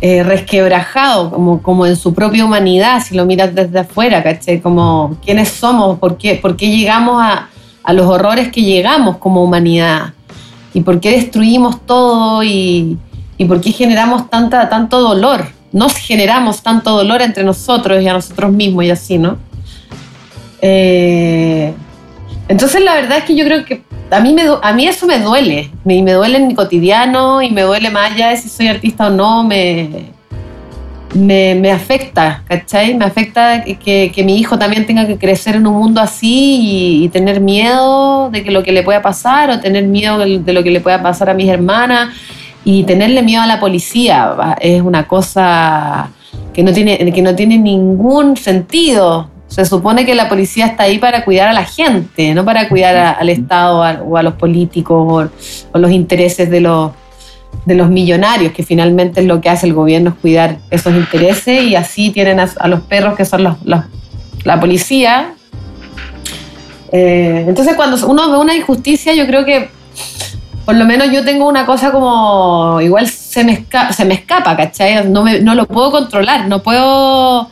eh, 0.00 0.22
resquebrajado 0.22 1.30
como, 1.30 1.62
como 1.62 1.86
en 1.86 1.96
su 1.96 2.14
propia 2.14 2.44
humanidad, 2.44 3.02
si 3.02 3.14
lo 3.14 3.26
miras 3.26 3.54
desde 3.54 3.80
afuera, 3.80 4.22
¿caché? 4.22 4.60
Como 4.60 5.16
quiénes 5.24 5.48
somos, 5.48 5.98
por 5.98 6.16
qué, 6.16 6.36
por 6.36 6.56
qué 6.56 6.70
llegamos 6.70 7.22
a, 7.22 7.48
a, 7.88 7.92
los 7.92 8.06
horrores 8.06 8.52
que 8.52 8.62
llegamos 8.62 9.18
como 9.18 9.42
humanidad 9.42 10.12
y 10.74 10.80
por 10.80 11.00
qué 11.00 11.12
destruimos 11.12 11.80
todo 11.86 12.42
y, 12.42 12.98
y 13.36 13.44
por 13.46 13.60
qué 13.60 13.72
generamos 13.72 14.28
tanta, 14.30 14.68
tanto 14.68 15.00
dolor. 15.00 15.46
Nos 15.72 15.94
generamos 15.96 16.62
tanto 16.62 16.96
dolor 16.96 17.22
entre 17.22 17.44
nosotros 17.44 18.02
y 18.02 18.08
a 18.08 18.12
nosotros 18.12 18.52
mismos 18.52 18.84
y 18.84 18.90
así, 18.90 19.18
¿no? 19.18 19.38
Eh, 20.60 21.72
entonces 22.48 22.82
la 22.82 22.94
verdad 22.94 23.18
es 23.18 23.24
que 23.24 23.36
yo 23.36 23.44
creo 23.44 23.64
que 23.64 23.82
a 24.10 24.20
mí, 24.20 24.32
me, 24.32 24.44
a 24.62 24.72
mí 24.72 24.86
eso 24.86 25.06
me 25.06 25.18
duele, 25.20 25.70
me, 25.84 26.02
me 26.02 26.12
duele 26.12 26.38
en 26.38 26.48
mi 26.48 26.54
cotidiano 26.54 27.42
y 27.42 27.50
me 27.50 27.62
duele 27.62 27.90
más 27.90 28.12
allá 28.12 28.30
de 28.30 28.38
si 28.38 28.48
soy 28.48 28.68
artista 28.68 29.08
o 29.08 29.10
no, 29.10 29.44
me, 29.44 30.10
me, 31.14 31.70
afecta, 31.72 32.42
¿cachai? 32.46 32.94
Me 32.94 33.04
afecta 33.04 33.64
que, 33.64 34.12
que, 34.14 34.24
mi 34.24 34.38
hijo 34.38 34.58
también 34.58 34.86
tenga 34.86 35.06
que 35.06 35.16
crecer 35.16 35.56
en 35.56 35.66
un 35.66 35.74
mundo 35.74 36.00
así 36.00 37.02
y, 37.02 37.08
tener 37.08 37.40
miedo 37.40 38.30
de 38.30 38.44
que 38.44 38.50
lo 38.50 38.62
que 38.62 38.72
le 38.72 38.82
pueda 38.82 39.00
pasar 39.00 39.50
o 39.50 39.60
tener 39.60 39.84
miedo 39.84 40.18
de 40.18 40.52
lo 40.52 40.62
que 40.62 40.70
le 40.70 40.80
pueda 40.80 41.02
pasar 41.02 41.30
a 41.30 41.34
mis 41.34 41.48
hermanas 41.48 42.14
y 42.64 42.84
tenerle 42.84 43.22
miedo 43.22 43.42
a 43.42 43.46
la 43.46 43.60
policía 43.60 44.56
es 44.60 44.82
una 44.82 45.06
cosa 45.06 46.10
que 46.52 46.62
no 46.62 46.72
tiene, 46.72 47.12
que 47.12 47.22
no 47.22 47.34
tiene 47.34 47.56
ningún 47.56 48.36
sentido. 48.36 49.30
Se 49.46 49.64
supone 49.64 50.04
que 50.04 50.14
la 50.14 50.28
policía 50.28 50.66
está 50.66 50.82
ahí 50.82 50.98
para 50.98 51.24
cuidar 51.24 51.48
a 51.48 51.54
la 51.54 51.64
gente, 51.64 52.34
no 52.34 52.44
para 52.44 52.68
cuidar 52.68 53.16
al 53.18 53.30
Estado 53.30 53.78
o 54.04 54.16
a 54.16 54.22
los 54.22 54.34
políticos 54.34 55.30
o, 55.72 55.78
los 55.78 55.90
intereses 55.90 56.50
de 56.50 56.60
los, 56.60 56.92
de 57.64 57.74
los 57.74 57.90
millonarios, 57.90 58.52
que 58.52 58.62
finalmente 58.62 59.20
es 59.20 59.26
lo 59.26 59.40
que 59.40 59.50
hace 59.50 59.66
el 59.66 59.74
gobierno, 59.74 60.10
es 60.10 60.16
cuidar 60.16 60.58
esos 60.70 60.94
intereses 60.94 61.64
y 61.64 61.76
así 61.76 62.10
tienen 62.10 62.40
a, 62.40 62.68
los 62.68 62.80
perros 62.82 63.14
que 63.16 63.24
son 63.24 63.56
la 63.64 64.60
policía. 64.60 65.34
Eh, 66.90 67.44
entonces 67.46 67.74
cuando 67.74 68.06
uno 68.06 68.30
ve 68.30 68.38
una 68.38 68.54
injusticia, 68.54 69.14
yo 69.14 69.26
creo 69.26 69.44
que 69.44 69.68
por 70.64 70.74
lo 70.74 70.84
menos 70.84 71.10
yo 71.10 71.24
tengo 71.24 71.48
una 71.48 71.64
cosa 71.64 71.90
como, 71.90 72.80
igual 72.82 73.08
se 73.08 73.42
me, 73.42 73.64
se 73.90 74.12
escapa, 74.12 74.56
¿cachai? 74.56 75.08
No, 75.08 75.24
no 75.24 75.54
lo 75.54 75.66
puedo 75.66 75.90
controlar, 75.90 76.46
no 76.46 76.62
puedo 76.62 77.48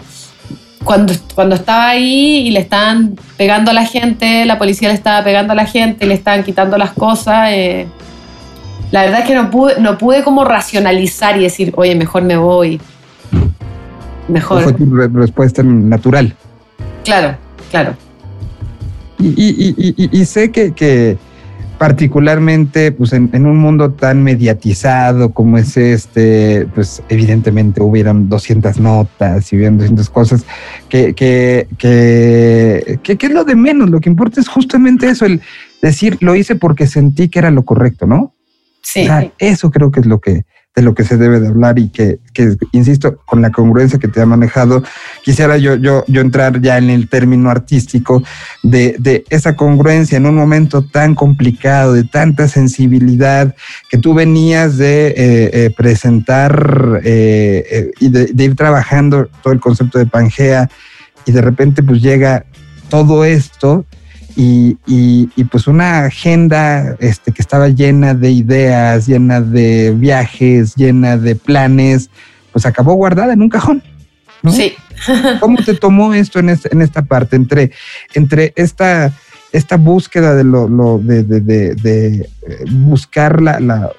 cuando, 0.85 1.15
cuando 1.35 1.55
estaba 1.55 1.89
ahí 1.89 2.47
y 2.47 2.51
le 2.51 2.61
estaban 2.61 3.19
pegando 3.37 3.71
a 3.71 3.75
la 3.75 3.87
gente, 3.87 4.45
la 4.45 4.59
policía 4.59 4.89
le 4.89 4.95
estaba 4.95 5.25
pegando 5.25 5.55
a 5.55 5.57
la 5.57 5.65
gente, 5.65 6.07
le 6.07 6.15
estaban 6.15 6.45
quitando 6.45 6.77
las 6.77 6.93
cosas, 6.93 7.49
eh, 7.53 7.89
la 8.91 9.03
verdad 9.03 9.21
es 9.21 9.27
que 9.27 9.35
no 9.35 9.51
pude, 9.51 9.81
no 9.81 9.99
pude 9.99 10.23
como 10.23 10.45
racionalizar 10.45 11.37
y 11.37 11.43
decir, 11.43 11.73
oye, 11.77 11.95
mejor 11.95 12.23
me 12.23 12.37
voy. 12.37 12.81
Mejor. 14.29 14.63
Fue 14.63 14.73
tu 14.73 14.87
respuesta 14.95 15.63
natural. 15.63 16.35
Claro, 17.05 17.37
claro. 17.71 17.95
Y, 19.19 20.25
sé 20.27 20.51
que 20.51 21.19
particularmente 21.79 22.91
pues 22.93 23.13
en, 23.13 23.47
un 23.47 23.59
mundo 23.59 23.91
tan 23.91 24.23
mediatizado 24.23 25.33
como 25.33 25.59
es 25.59 25.77
este, 25.77 26.67
pues 26.75 27.03
evidentemente 27.09 27.83
hubieran 27.83 28.29
200 28.29 28.81
notas 28.81 29.53
y 29.53 29.57
hubieran 29.57 29.79
200 29.79 30.11
cosas, 30.11 30.45
que, 30.89 31.15
que, 31.15 31.69
que, 31.77 32.99
que, 33.03 33.27
es 33.27 33.33
lo 33.33 33.45
de 33.45 33.57
menos, 33.57 33.91
lo 33.91 34.01
que 34.01 34.09
importa 34.09 34.41
es 34.41 34.49
justamente 34.49 35.09
eso, 35.09 35.27
el 35.27 35.43
decir, 35.83 36.17
lo 36.21 36.35
hice 36.35 36.57
porque 36.57 36.87
sentí 36.87 37.29
que 37.29 37.41
era 37.41 37.51
lo 37.51 37.65
correcto, 37.65 38.07
¿no? 38.07 38.33
Sí. 38.87 39.09
eso 39.39 39.73
creo 39.73 39.91
que 39.91 39.99
es 39.99 40.07
lo 40.07 40.21
que, 40.21 40.45
de 40.77 40.83
lo 40.83 40.95
que 40.95 41.03
se 41.03 41.17
debe 41.17 41.41
de 41.41 41.49
hablar 41.49 41.77
y 41.77 41.89
que, 41.89 42.21
insisto, 42.71 43.17
con 43.27 43.43
la 43.43 43.51
congruencia 43.51 43.99
que 43.99 44.07
te 44.07 44.21
ha 44.21 44.27
manejado, 44.27 44.85
quisiera 45.25 45.57
yo, 45.57 45.75
yo, 45.75 46.05
yo 46.07 46.21
entrar 46.21 46.61
ya 46.61 46.79
en 46.79 46.91
el 46.91 47.09
término 47.09 47.51
artístico 47.51 48.23
de, 48.63 49.25
esa 49.29 49.57
congruencia 49.57 50.19
en 50.19 50.27
un 50.27 50.37
momento 50.37 50.83
tan 50.85 51.17
complicado, 51.17 51.95
de 51.95 52.05
tanta 52.05 52.47
sensibilidad, 52.47 53.57
que 53.91 53.99
tú 53.99 54.15
venías 54.15 54.77
de 54.77 55.09
eh, 55.09 55.15
eh, 55.17 55.75
presentar 55.77 57.01
eh, 57.03 57.91
y 57.99 58.09
de, 58.09 58.27
de 58.27 58.45
ir 58.45 58.55
trabajando 58.55 59.29
todo 59.43 59.53
el 59.53 59.59
concepto 59.59 59.99
de 59.99 60.07
Pangea 60.07 60.71
y 61.25 61.33
de 61.33 61.43
repente 61.43 61.83
pues 61.83 62.01
llega 62.01 62.47
todo 62.89 63.25
esto 63.25 63.85
y, 64.37 65.45
pues 65.51 65.67
una 65.67 66.05
agenda 66.07 66.97
este, 67.01 67.33
que 67.33 67.41
estaba 67.41 67.69
llena 67.69 68.15
de 68.15 68.31
ideas, 68.31 69.07
llena 69.07 69.41
de 69.41 69.93
viajes, 69.97 70.75
llena 70.75 71.17
de 71.17 71.37
planes, 71.37 72.11
pues 72.53 72.67
acabó 72.67 72.95
guardada 72.95 73.33
en 73.33 73.43
un 73.43 73.49
cajón. 73.49 73.83
Sí. 74.51 74.75
¿Cómo 75.41 75.57
te 75.65 75.75
tomó 75.75 76.13
esto 76.15 76.39
en, 76.39 76.51
en 76.51 76.83
esta 76.83 77.03
parte, 77.03 77.37
entre, 77.37 77.73
entre 78.15 78.53
esta, 78.57 79.13
esta 79.53 79.77
búsqueda 79.77 80.35
de, 80.35 80.45
lo, 80.45 80.99
de, 80.99 81.23
de, 81.23 82.21
eh, 82.21 82.65
buscar 82.71 83.41
la, 83.41 83.91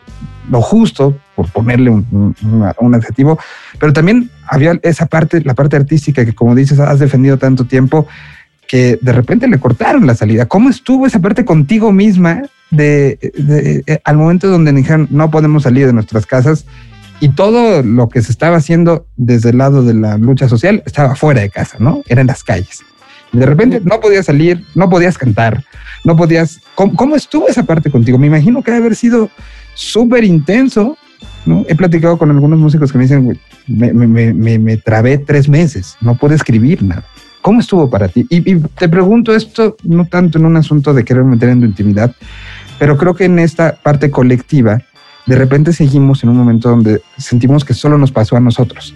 lo 0.49 0.61
justo, 0.61 1.17
por 1.35 1.49
ponerle 1.51 1.89
un, 1.89 2.35
un, 2.79 2.95
adjetivo, 2.95 3.37
pero 3.79 3.93
también 3.93 4.29
había 4.47 4.79
esa 4.83 5.05
parte, 5.05 5.41
la 5.41 5.53
parte 5.53 5.75
artística 5.75 6.25
que 6.25 6.33
como 6.33 6.55
dices, 6.55 6.79
has 6.79 6.99
defendido 6.99 7.37
tanto 7.37 7.65
tiempo, 7.65 8.07
que 8.67 8.99
de 9.01 9.11
repente 9.13 9.47
le 9.47 9.59
cortaron 9.59 10.05
la 10.05 10.15
salida. 10.15 10.45
¿Cómo 10.45 10.69
estuvo 10.69 11.07
esa 11.07 11.19
parte 11.19 11.45
contigo 11.45 11.91
misma 11.91 12.43
de, 12.69 13.17
eh, 13.21 13.99
al 14.03 14.17
momento 14.17 14.49
donde 14.49 14.73
dijeron 14.73 15.07
no 15.09 15.31
podemos 15.31 15.63
salir 15.63 15.87
de 15.87 15.93
nuestras 15.93 16.25
casas 16.25 16.65
y 17.19 17.29
todo 17.29 17.81
lo 17.81 18.09
que 18.09 18.21
se 18.21 18.31
estaba 18.31 18.57
haciendo 18.57 19.07
desde 19.15 19.49
el 19.49 19.57
lado 19.57 19.83
de 19.83 19.93
la 19.93 20.17
lucha 20.17 20.47
social 20.49 20.83
estaba 20.85 21.15
fuera 21.15 21.41
de 21.41 21.49
casa, 21.49 21.77
¿no? 21.79 22.03
Era 22.07 22.21
en 22.21 22.27
las 22.27 22.43
calles. 22.43 22.83
De 23.31 23.45
repente 23.45 23.81
no 23.83 23.99
podías 23.99 24.25
salir, 24.25 24.63
no 24.75 24.89
podías 24.89 25.17
cantar, 25.17 25.63
no 26.03 26.15
podías... 26.15 26.59
¿Cómo, 26.75 27.15
estuvo 27.15 27.47
esa 27.47 27.63
parte 27.63 27.89
contigo? 27.89 28.17
Me 28.17 28.27
imagino 28.27 28.61
que 28.61 28.71
debe 28.71 28.85
haber 28.85 28.95
sido 28.95 29.29
súper 29.73 30.23
intenso. 30.23 30.97
He 31.67 31.75
platicado 31.75 32.17
con 32.17 32.29
algunos 32.29 32.59
músicos 32.59 32.91
que 32.91 32.97
me 32.97 33.05
dicen, 33.05 33.39
me, 33.67 33.93
me, 33.93 34.33
me, 34.33 34.59
me 34.59 34.77
trabé 34.77 35.17
tres 35.17 35.49
meses, 35.49 35.95
no 36.01 36.15
puedo 36.15 36.35
escribir 36.35 36.83
nada. 36.83 37.03
¿Cómo 37.47 37.61
estuvo 37.61 37.89
para 37.89 38.09
ti? 38.09 38.27
Y, 38.29 38.55
te 38.59 38.89
pregunto 38.89 39.33
esto 39.33 39.77
no 39.83 40.03
tanto 40.03 40.37
en 40.37 40.45
un 40.45 40.57
asunto 40.57 40.93
de 40.93 41.05
querer 41.05 41.23
meter 41.23 41.47
en 41.47 41.61
tu 41.61 41.65
intimidad, 41.65 42.13
pero 42.77 42.97
creo 42.97 43.15
que 43.15 43.23
en 43.23 43.39
esta 43.39 43.77
parte 43.81 44.11
colectiva, 44.11 44.81
de 45.27 45.35
repente 45.37 45.71
seguimos 45.71 46.21
en 46.23 46.29
un 46.31 46.35
momento 46.35 46.67
donde 46.67 47.01
sentimos 47.17 47.63
que 47.63 47.73
solo 47.73 47.97
nos 47.97 48.11
pasó 48.11 48.35
a 48.35 48.41
nosotros, 48.41 48.93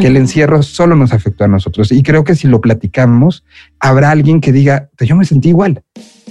que 0.00 0.06
el 0.06 0.16
encierro 0.16 0.62
solo 0.62 0.94
nos 0.94 1.12
afectó 1.12 1.42
a 1.42 1.48
nosotros. 1.48 1.90
Y 1.90 2.04
creo 2.04 2.22
que 2.22 2.36
si 2.36 2.46
lo 2.46 2.60
platicamos, 2.60 3.42
habrá 3.80 4.12
alguien 4.12 4.40
que 4.40 4.52
diga, 4.52 4.88
yo 5.00 5.16
me 5.16 5.24
sentí 5.24 5.48
igual. 5.48 5.82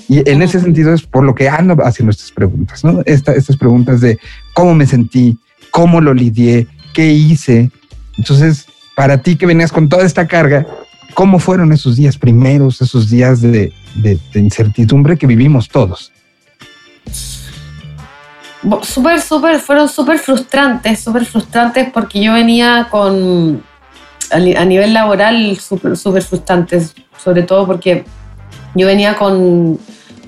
Y 0.08 0.30
en 0.30 0.42
ese 0.42 0.62
sentido 0.62 0.94
es 0.94 1.02
por 1.02 1.26
lo 1.26 1.36
que 1.36 1.50
ando 1.50 1.76
haciendo 1.84 2.12
estas 2.12 2.32
preguntas, 2.32 2.86
¿no? 2.86 3.02
estas 3.06 3.58
preguntas 3.58 4.00
de 4.00 4.18
cómo 4.54 4.74
me 4.74 4.86
sentí, 4.86 5.38
cómo 5.70 6.00
lo 6.00 6.14
lidié, 6.14 6.68
qué 6.94 7.12
hice. 7.12 7.72
Entonces, 8.18 8.68
para 8.96 9.22
ti 9.22 9.36
que 9.36 9.46
venías 9.46 9.74
con 9.74 9.90
toda 9.90 10.06
esta 10.06 10.28
carga, 10.28 10.66
¿Cómo 11.14 11.40
fueron 11.40 11.72
esos 11.72 11.96
días 11.96 12.18
primeros, 12.18 12.82
esos 12.82 13.10
días 13.10 13.42
de, 13.42 13.74
incertidumbre 14.34 15.18
que 15.18 15.28
vivimos 15.28 15.68
todos? 15.68 16.12
Súper, 18.84 19.20
súper, 19.20 19.60
fueron 19.60 19.90
súper 19.90 20.20
frustrantes, 20.20 21.00
súper 21.00 21.26
frustrantes 21.26 21.90
porque 21.92 22.24
yo 22.24 22.34
venía 22.34 22.88
con, 22.92 23.64
a, 24.32 24.66
nivel 24.66 24.94
laboral 24.94 25.58
súper 25.58 25.98
super 25.98 26.22
frustrante, 26.22 26.80
sobre 27.18 27.44
todo 27.44 27.66
porque 27.66 28.06
yo 28.76 28.88
venía 28.88 29.16
con, 29.16 29.80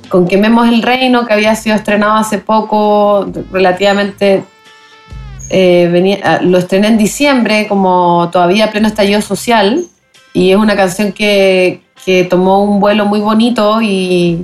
con 0.10 0.28
Quememos 0.28 0.68
el 0.68 0.82
Reino, 0.82 1.26
que 1.26 1.34
había 1.34 1.56
sido 1.56 1.76
estrenado 1.76 2.16
hace 2.16 2.40
poco, 2.40 3.32
relativamente, 3.52 4.44
eh, 5.50 5.88
venía, 5.92 6.20
ah, 6.24 6.40
lo 6.42 6.58
estrené 6.58 6.88
en 6.88 6.98
diciembre, 6.98 7.68
como 7.68 8.30
todavía 8.32 8.72
pleno 8.72 8.88
estallido 8.88 9.22
social, 9.22 9.86
y 10.34 10.52
es 10.52 10.58
una 10.58 10.76
canción 10.76 11.12
que, 11.12 11.82
que 12.04 12.24
tomó 12.24 12.64
un 12.64 12.80
vuelo 12.80 13.06
muy 13.06 13.20
bonito 13.20 13.82
y, 13.82 14.44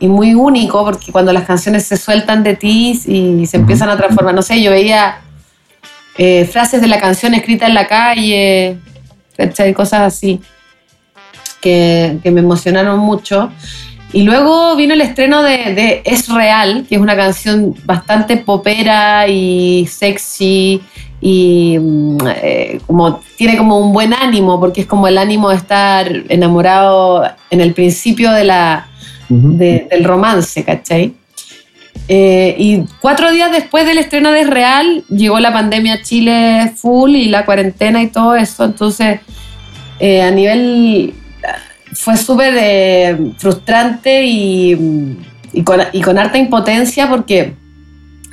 y, 0.00 0.08
muy 0.08 0.34
único, 0.34 0.82
porque 0.84 1.12
cuando 1.12 1.32
las 1.32 1.44
canciones 1.44 1.86
se 1.86 1.96
sueltan 1.96 2.42
de 2.42 2.56
ti 2.56 3.00
y 3.06 3.46
se 3.46 3.58
empiezan 3.58 3.90
a 3.90 3.96
transformar, 3.96 4.34
no 4.34 4.42
sé, 4.42 4.62
yo 4.62 4.70
veía 4.70 5.20
eh, 6.16 6.44
frases 6.44 6.80
de 6.80 6.86
la 6.86 7.00
canción 7.00 7.34
escritas 7.34 7.68
en 7.68 7.74
la 7.74 7.86
calle, 7.86 8.78
cosas 9.74 10.00
así, 10.00 10.40
que, 11.60 12.18
me 12.24 12.40
emocionaron 12.40 12.98
mucho. 12.98 13.50
Y 14.12 14.22
luego 14.22 14.76
vino 14.76 14.94
el 14.94 15.00
estreno 15.00 15.42
de, 15.42 16.02
Es 16.04 16.28
Real, 16.28 16.86
que 16.88 16.94
es 16.94 17.00
una 17.00 17.16
canción 17.16 17.74
bastante 17.84 18.36
popera 18.36 19.26
y 19.26 19.86
sexy 19.90 20.80
y 21.20 21.78
eh, 22.42 22.80
como 22.86 23.20
tiene 23.36 23.56
como 23.56 23.78
un 23.78 23.92
buen 23.92 24.12
ánimo, 24.12 24.60
porque 24.60 24.82
es 24.82 24.86
como 24.86 25.08
el 25.08 25.18
ánimo 25.18 25.50
de 25.50 25.56
estar 25.56 26.10
enamorado 26.28 27.24
en 27.50 27.60
el 27.60 27.72
principio 27.72 28.30
de 28.32 28.44
la, 28.44 28.88
del 29.28 30.04
romance, 30.04 30.64
¿cachai? 30.64 31.14
Eh, 32.06 32.54
y 32.58 32.84
cuatro 33.00 33.32
días 33.32 33.50
después 33.50 33.86
del 33.86 33.98
estreno 33.98 34.30
de 34.30 34.44
Real, 34.44 35.04
llegó 35.08 35.40
la 35.40 35.52
pandemia 35.52 35.94
a 35.94 36.02
Chile 36.02 36.72
full 36.76 37.14
y 37.14 37.26
la 37.26 37.44
cuarentena 37.44 38.02
y 38.02 38.08
todo 38.08 38.34
eso. 38.36 38.64
Entonces, 38.64 39.20
eh, 39.98 40.22
a 40.22 40.30
nivel. 40.30 41.14
fue 41.92 42.16
súper 42.16 42.54
eh, 42.58 43.16
frustrante 43.38 44.24
y, 44.24 44.76
con, 45.64 45.80
y, 45.92 46.02
con, 46.02 46.18
harta 46.18 46.36
impotencia 46.36 47.08
porque 47.08 47.54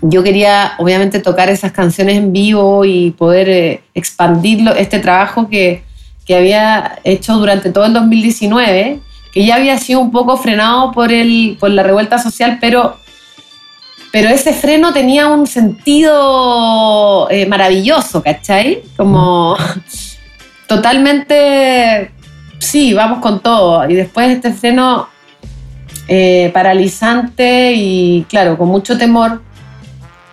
yo 0.01 0.23
quería, 0.23 0.73
obviamente, 0.77 1.19
tocar 1.19 1.49
esas 1.49 1.71
canciones 1.71 2.17
en 2.17 2.33
vivo 2.33 2.85
y 2.85 3.11
poder 3.11 3.81
expandirlo, 3.93 4.73
este 4.73 4.99
trabajo 4.99 5.47
que, 5.47 5.83
que 6.25 6.35
había 6.35 6.99
hecho 7.03 7.35
durante 7.35 7.71
todo 7.71 7.85
el 7.85 7.93
2019, 7.93 8.99
que 9.33 9.45
ya 9.45 9.55
había 9.55 9.77
sido 9.77 9.99
un 9.99 10.11
poco 10.11 10.37
frenado 10.37 10.91
por, 10.91 11.11
el, 11.11 11.57
por 11.59 11.69
la 11.69 11.83
revuelta 11.83 12.17
social, 12.17 12.57
pero 12.59 12.97
pero 14.11 14.27
ese 14.27 14.53
freno 14.53 14.91
tenía 14.91 15.27
un 15.29 15.47
sentido 15.47 17.29
eh, 17.31 17.45
maravilloso, 17.45 18.21
¿cachai? 18.21 18.83
Como 18.97 19.55
totalmente, 20.67 22.11
sí, 22.59 22.93
vamos 22.93 23.19
con 23.19 23.39
todo. 23.39 23.89
Y 23.89 23.95
después 23.95 24.29
este 24.29 24.51
freno 24.51 25.07
eh, 26.09 26.51
paralizante 26.53 27.71
y, 27.73 28.25
claro, 28.27 28.57
con 28.57 28.67
mucho 28.67 28.97
temor 28.97 29.41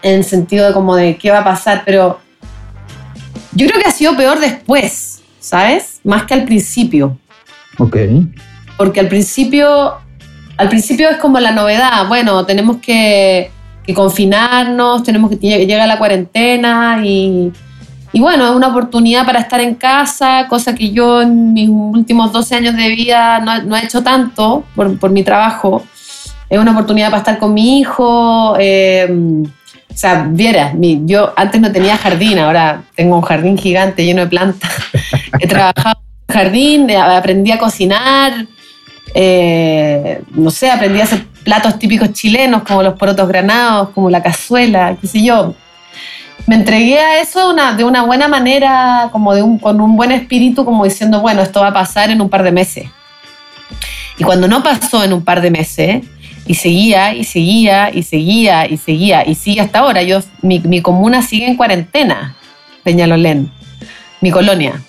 en 0.02 0.24
sentido 0.24 0.66
de 0.66 0.72
como 0.72 0.96
de 0.96 1.16
qué 1.16 1.30
va 1.30 1.40
a 1.40 1.44
pasar, 1.44 1.82
pero 1.84 2.18
yo 3.52 3.66
creo 3.66 3.80
que 3.80 3.88
ha 3.88 3.92
sido 3.92 4.16
peor 4.16 4.40
después, 4.40 5.22
¿sabes? 5.40 6.00
Más 6.04 6.24
que 6.24 6.34
al 6.34 6.44
principio. 6.44 7.18
Ok. 7.78 7.96
Porque 8.76 9.00
al 9.00 9.08
principio, 9.08 9.94
al 10.56 10.68
principio 10.68 11.10
es 11.10 11.16
como 11.16 11.40
la 11.40 11.52
novedad, 11.52 12.06
bueno, 12.08 12.44
tenemos 12.46 12.78
que 12.78 13.50
que 13.88 13.94
confinarnos, 13.94 15.02
tenemos 15.02 15.30
que 15.30 15.38
llegar 15.38 15.80
a 15.80 15.86
la 15.86 15.96
cuarentena 15.96 17.00
y, 17.02 17.50
y, 18.12 18.20
bueno, 18.20 18.46
es 18.46 18.54
una 18.54 18.68
oportunidad 18.68 19.24
para 19.24 19.38
estar 19.38 19.62
en 19.62 19.76
casa, 19.76 20.44
cosa 20.46 20.74
que 20.74 20.90
yo 20.90 21.22
en 21.22 21.54
mis 21.54 21.70
últimos 21.70 22.30
12 22.30 22.54
años 22.54 22.76
de 22.76 22.86
vida 22.90 23.40
no, 23.40 23.62
no 23.62 23.76
he 23.78 23.84
hecho 23.86 24.02
tanto 24.02 24.62
por, 24.76 24.98
por, 24.98 25.08
mi 25.08 25.22
trabajo. 25.22 25.82
Es 26.50 26.58
una 26.58 26.72
oportunidad 26.72 27.06
para 27.06 27.20
estar 27.20 27.38
con 27.38 27.54
mi 27.54 27.80
hijo. 27.80 28.56
Eh, 28.58 29.08
o 29.90 29.96
sea, 29.96 30.26
viera, 30.30 30.72
yo 31.04 31.32
antes 31.36 31.60
no 31.60 31.72
tenía 31.72 31.96
jardín, 31.96 32.38
ahora 32.38 32.82
tengo 32.94 33.16
un 33.16 33.22
jardín 33.22 33.58
gigante 33.58 34.04
lleno 34.04 34.22
de 34.22 34.28
plantas. 34.28 34.70
He 35.40 35.46
trabajado 35.48 36.00
en 36.28 36.34
jardín, 36.34 36.90
aprendí 36.90 37.50
a 37.50 37.58
cocinar, 37.58 38.46
eh, 39.14 40.22
no 40.32 40.50
sé, 40.50 40.70
aprendí 40.70 41.00
a 41.00 41.04
hacer 41.04 41.24
platos 41.42 41.78
típicos 41.78 42.12
chilenos 42.12 42.62
como 42.62 42.82
los 42.82 42.94
porotos 42.94 43.26
granados, 43.26 43.90
como 43.90 44.10
la 44.10 44.22
cazuela, 44.22 44.96
qué 45.00 45.06
sé 45.06 45.22
yo. 45.22 45.54
Me 46.46 46.54
entregué 46.54 46.98
a 46.98 47.20
eso 47.20 47.54
de 47.76 47.84
una 47.84 48.02
buena 48.02 48.28
manera, 48.28 49.08
como 49.12 49.34
de 49.34 49.42
un, 49.42 49.58
con 49.58 49.80
un 49.80 49.96
buen 49.96 50.12
espíritu, 50.12 50.64
como 50.64 50.84
diciendo, 50.84 51.20
bueno, 51.20 51.42
esto 51.42 51.60
va 51.60 51.68
a 51.68 51.74
pasar 51.74 52.10
en 52.10 52.20
un 52.20 52.28
par 52.28 52.42
de 52.42 52.52
meses. 52.52 52.86
Y 54.18 54.24
cuando 54.24 54.48
no 54.48 54.62
pasó 54.62 55.02
en 55.04 55.12
un 55.12 55.24
par 55.24 55.40
de 55.40 55.50
meses, 55.50 56.04
y 56.48 56.54
seguía, 56.54 57.14
y 57.14 57.24
seguía, 57.24 57.90
y 57.94 58.02
seguía, 58.02 58.66
y 58.66 58.78
seguía, 58.78 59.28
y 59.28 59.34
sigue 59.34 59.60
hasta 59.60 59.80
ahora. 59.80 60.02
Yo, 60.02 60.20
mi, 60.40 60.60
mi 60.60 60.80
comuna 60.80 61.20
sigue 61.20 61.46
en 61.46 61.56
cuarentena, 61.56 62.36
Peñalolén, 62.82 63.52
mi 64.22 64.30
colonia. 64.30 64.82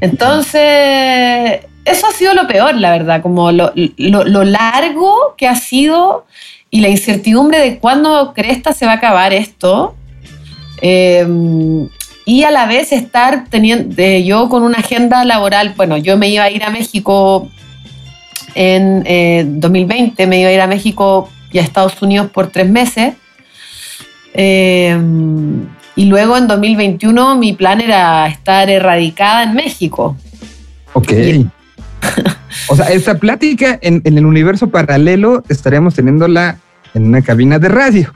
Entonces, 0.00 1.60
eso 1.84 2.06
ha 2.08 2.12
sido 2.12 2.34
lo 2.34 2.48
peor, 2.48 2.74
la 2.74 2.90
verdad, 2.90 3.22
como 3.22 3.52
lo, 3.52 3.72
largo 4.44 5.34
que 5.38 5.46
ha 5.46 5.54
sido 5.54 6.26
y 6.70 6.80
la 6.80 6.88
incertidumbre 6.88 7.60
de 7.60 7.78
cuándo 7.78 8.32
cresta 8.34 8.72
se 8.72 8.84
va 8.84 8.92
a 8.92 8.96
acabar 8.96 9.32
esto. 9.32 9.94
Em, 10.82 11.88
y 12.24 12.42
a 12.42 12.50
la 12.50 12.66
vez 12.66 12.90
estar 12.90 13.44
teniendo, 13.48 13.94
yo 14.24 14.48
con 14.48 14.64
una 14.64 14.78
agenda 14.78 15.24
laboral, 15.24 15.74
bueno, 15.76 15.96
yo 15.96 16.16
me 16.16 16.28
iba 16.28 16.42
a 16.42 16.50
ir 16.50 16.64
a 16.64 16.70
México 16.70 17.48
en 18.54 19.60
2020, 19.60 20.22
eh, 20.22 20.26
me 20.26 20.40
iba 20.40 20.50
a 20.50 20.52
ir 20.52 20.60
a 20.60 20.66
México 20.66 21.28
y 21.52 21.58
a 21.58 21.62
Estados 21.62 22.00
Unidos 22.02 22.30
por 22.30 22.48
tres 22.48 22.68
meses. 22.68 23.14
Em, 24.32 25.66
y 25.96 26.04
luego 26.04 26.36
en 26.36 26.46
2021 26.46 27.36
mi 27.36 27.52
plan 27.52 27.80
era 27.80 28.28
estar 28.28 28.70
erradicada 28.70 29.42
en 29.42 29.54
México. 29.54 30.16
Ok. 30.92 31.12
o 32.68 32.76
sea, 32.76 32.86
esa 32.90 33.18
plática 33.18 33.78
en, 33.82 34.02
el 34.04 34.24
universo 34.24 34.70
paralelo 34.70 35.42
estaríamos 35.48 35.94
teniéndola 35.94 36.58
en 36.94 37.06
una 37.06 37.22
cabina 37.22 37.58
de 37.58 37.68
radio. 37.68 38.12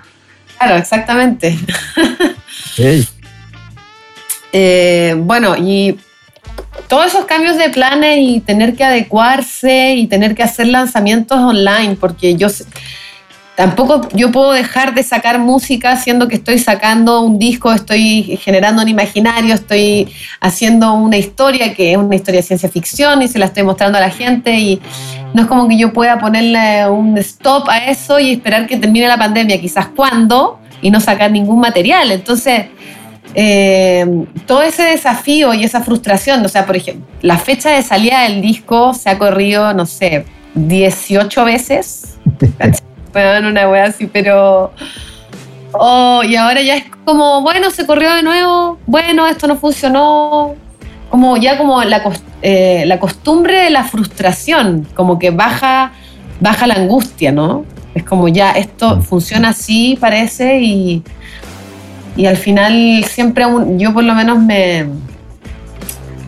Claro, 0.59 0.77
exactamente. 0.77 1.59
Eh, 4.57 5.16
bueno, 5.18 5.57
y 5.57 5.99
todos 6.88 7.07
esos 7.07 7.25
cambios 7.25 7.57
de 7.57 7.70
planes 7.70 8.18
y 8.20 8.40
tener 8.40 8.75
que 8.75 8.85
adecuarse 8.85 9.94
y 9.94 10.07
tener 10.07 10.35
que 10.35 10.42
hacer 10.42 10.68
lanzamientos 10.68 11.38
online, 11.38 11.97
porque 11.99 12.37
yo 12.37 12.49
tampoco 13.57 14.09
yo 14.12 14.33
puedo 14.33 14.53
dejar 14.53 14.94
de 14.94 15.03
sacar 15.03 15.38
música 15.38 15.97
siendo 15.97 16.27
que 16.29 16.35
estoy 16.37 16.59
sacando 16.59 17.20
un 17.20 17.38
disco, 17.38 17.73
estoy 17.73 18.38
generando 18.42 18.83
un 18.83 18.88
imaginario, 18.88 19.55
estoy 19.55 20.12
haciendo 20.40 20.92
una 20.94 21.16
historia 21.16 21.75
que 21.75 21.92
es 21.92 21.97
una 21.97 22.16
historia 22.16 22.40
de 22.40 22.47
ciencia 22.47 22.68
ficción 22.68 23.23
y 23.23 23.29
se 23.29 23.38
la 23.38 23.47
estoy 23.47 23.62
mostrando 23.62 23.99
a 23.99 24.01
la 24.01 24.11
gente 24.11 24.59
y 24.59 24.81
no 25.33 25.42
es 25.42 25.49
como 25.49 25.68
que 25.68 25.77
yo 25.77 25.92
pueda 25.92 26.18
ponerle 26.18 26.88
un 26.88 27.16
stop 27.18 27.68
a 27.68 27.87
eso 27.87 28.18
y 28.18 28.33
esperar 28.33 28.66
que 28.66 28.77
termine 28.77 29.07
la 29.07 29.18
pandemia, 29.18 29.61
quizás 29.61 29.88
cuando, 29.88 30.59
y 30.83 30.90
no 30.90 31.01
sacar 31.01 31.31
ningún 31.31 31.61
material. 31.61 32.11
Entonces, 32.12 32.66
eh, 33.35 34.27
todo 34.47 34.62
ese 34.62 34.85
desafío 34.85 35.53
y 35.55 35.64
esa 35.64 35.81
frustración, 35.83 36.44
o 36.44 36.49
sea, 36.49 36.66
por 36.66 36.77
ejemplo, 36.77 37.05
la 37.20 37.37
fecha 37.38 37.70
de 37.70 37.83
salida 37.83 38.23
del 38.23 38.40
disco 38.40 38.94
se 38.94 39.11
ha 39.11 39.18
corrido, 39.18 39.75
no 39.75 39.87
sé, 39.87 40.25
18 40.55 41.44
veces. 41.44 42.16
en 43.14 43.47
una 43.47 43.68
wea 43.68 43.85
así, 43.85 44.07
pero. 44.07 44.73
Oh, 45.73 46.23
y 46.23 46.37
ahora 46.37 46.62
ya 46.62 46.77
es 46.77 46.85
como, 47.05 47.42
bueno, 47.42 47.70
se 47.70 47.87
corrió 47.87 48.14
de 48.14 48.23
nuevo, 48.23 48.79
bueno, 48.87 49.27
esto 49.27 49.47
no 49.47 49.57
funcionó. 49.57 50.55
Como 51.11 51.37
ya 51.37 51.59
como 51.59 51.83
la, 51.85 52.03
eh, 52.42 52.85
la 52.87 52.99
costumbre 52.99 53.64
de 53.64 53.70
la 53.70 53.85
frustración, 53.85 54.87
como 54.94 55.18
que 55.18 55.31
baja, 55.31 55.92
baja 56.40 56.66
la 56.66 56.75
angustia, 56.75 57.31
¿no? 57.31 57.64
Es 57.94 58.03
como 58.05 58.27
ya 58.29 58.53
esto 58.53 59.01
funciona 59.01 59.51
así, 59.51 59.97
parece, 60.01 60.61
y, 60.61 61.03
y 62.16 62.27
al 62.27 62.37
final 62.37 63.05
siempre 63.05 63.44
yo 63.77 63.92
por 63.92 64.05
lo 64.05 64.14
menos 64.14 64.38
me, 64.38 64.87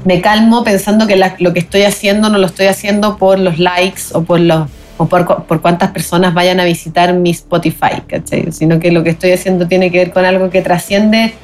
me 0.04 0.20
calmo 0.20 0.64
pensando 0.64 1.06
que 1.06 1.16
lo 1.38 1.52
que 1.52 1.60
estoy 1.60 1.82
haciendo 1.82 2.28
no 2.28 2.38
lo 2.38 2.46
estoy 2.46 2.66
haciendo 2.66 3.16
por 3.16 3.38
los 3.38 3.58
likes 3.58 4.02
o 4.12 4.22
por 4.22 4.40
los 4.40 4.68
o 4.98 5.06
por, 5.06 5.44
por, 5.44 5.60
cuántas 5.60 5.90
personas 5.90 6.32
vayan 6.32 6.58
a 6.58 6.64
visitar 6.64 7.12
mi 7.12 7.30
Spotify, 7.30 8.00
¿cachai? 8.06 8.50
Sino 8.50 8.80
que 8.80 8.90
lo 8.90 9.04
que 9.04 9.10
estoy 9.10 9.32
haciendo 9.32 9.68
tiene 9.68 9.90
que 9.90 9.98
ver 9.98 10.10
con 10.10 10.24
algo 10.24 10.48
que 10.48 10.62
trasciende 10.62 11.34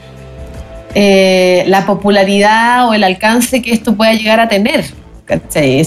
eh, 0.94 1.62
la 1.66 1.84
popularidad 1.84 2.88
o 2.88 2.94
el 2.94 3.04
alcance 3.04 3.60
que 3.60 3.72
esto 3.72 3.94
pueda 3.94 4.14
llegar 4.14 4.40
a 4.40 4.48
tener, 4.48 4.86
¿cachai? 5.26 5.86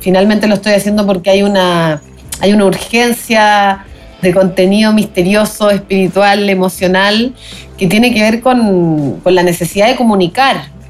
finalmente 0.00 0.46
lo 0.46 0.54
estoy 0.54 0.74
haciendo 0.74 1.06
porque 1.06 1.30
hay 1.30 1.42
una, 1.42 2.02
hay 2.40 2.52
una 2.52 2.66
urgencia 2.66 3.86
de 4.22 4.34
contenido 4.34 4.92
misterioso, 4.92 5.70
espiritual, 5.70 6.48
emocional, 6.48 7.34
que 7.76 7.86
tiene 7.86 8.12
que 8.12 8.22
ver 8.22 8.40
con, 8.40 9.20
con 9.22 9.34
la 9.34 9.42
necesidad 9.42 9.88
de 9.88 9.96
comunicar 9.96 10.80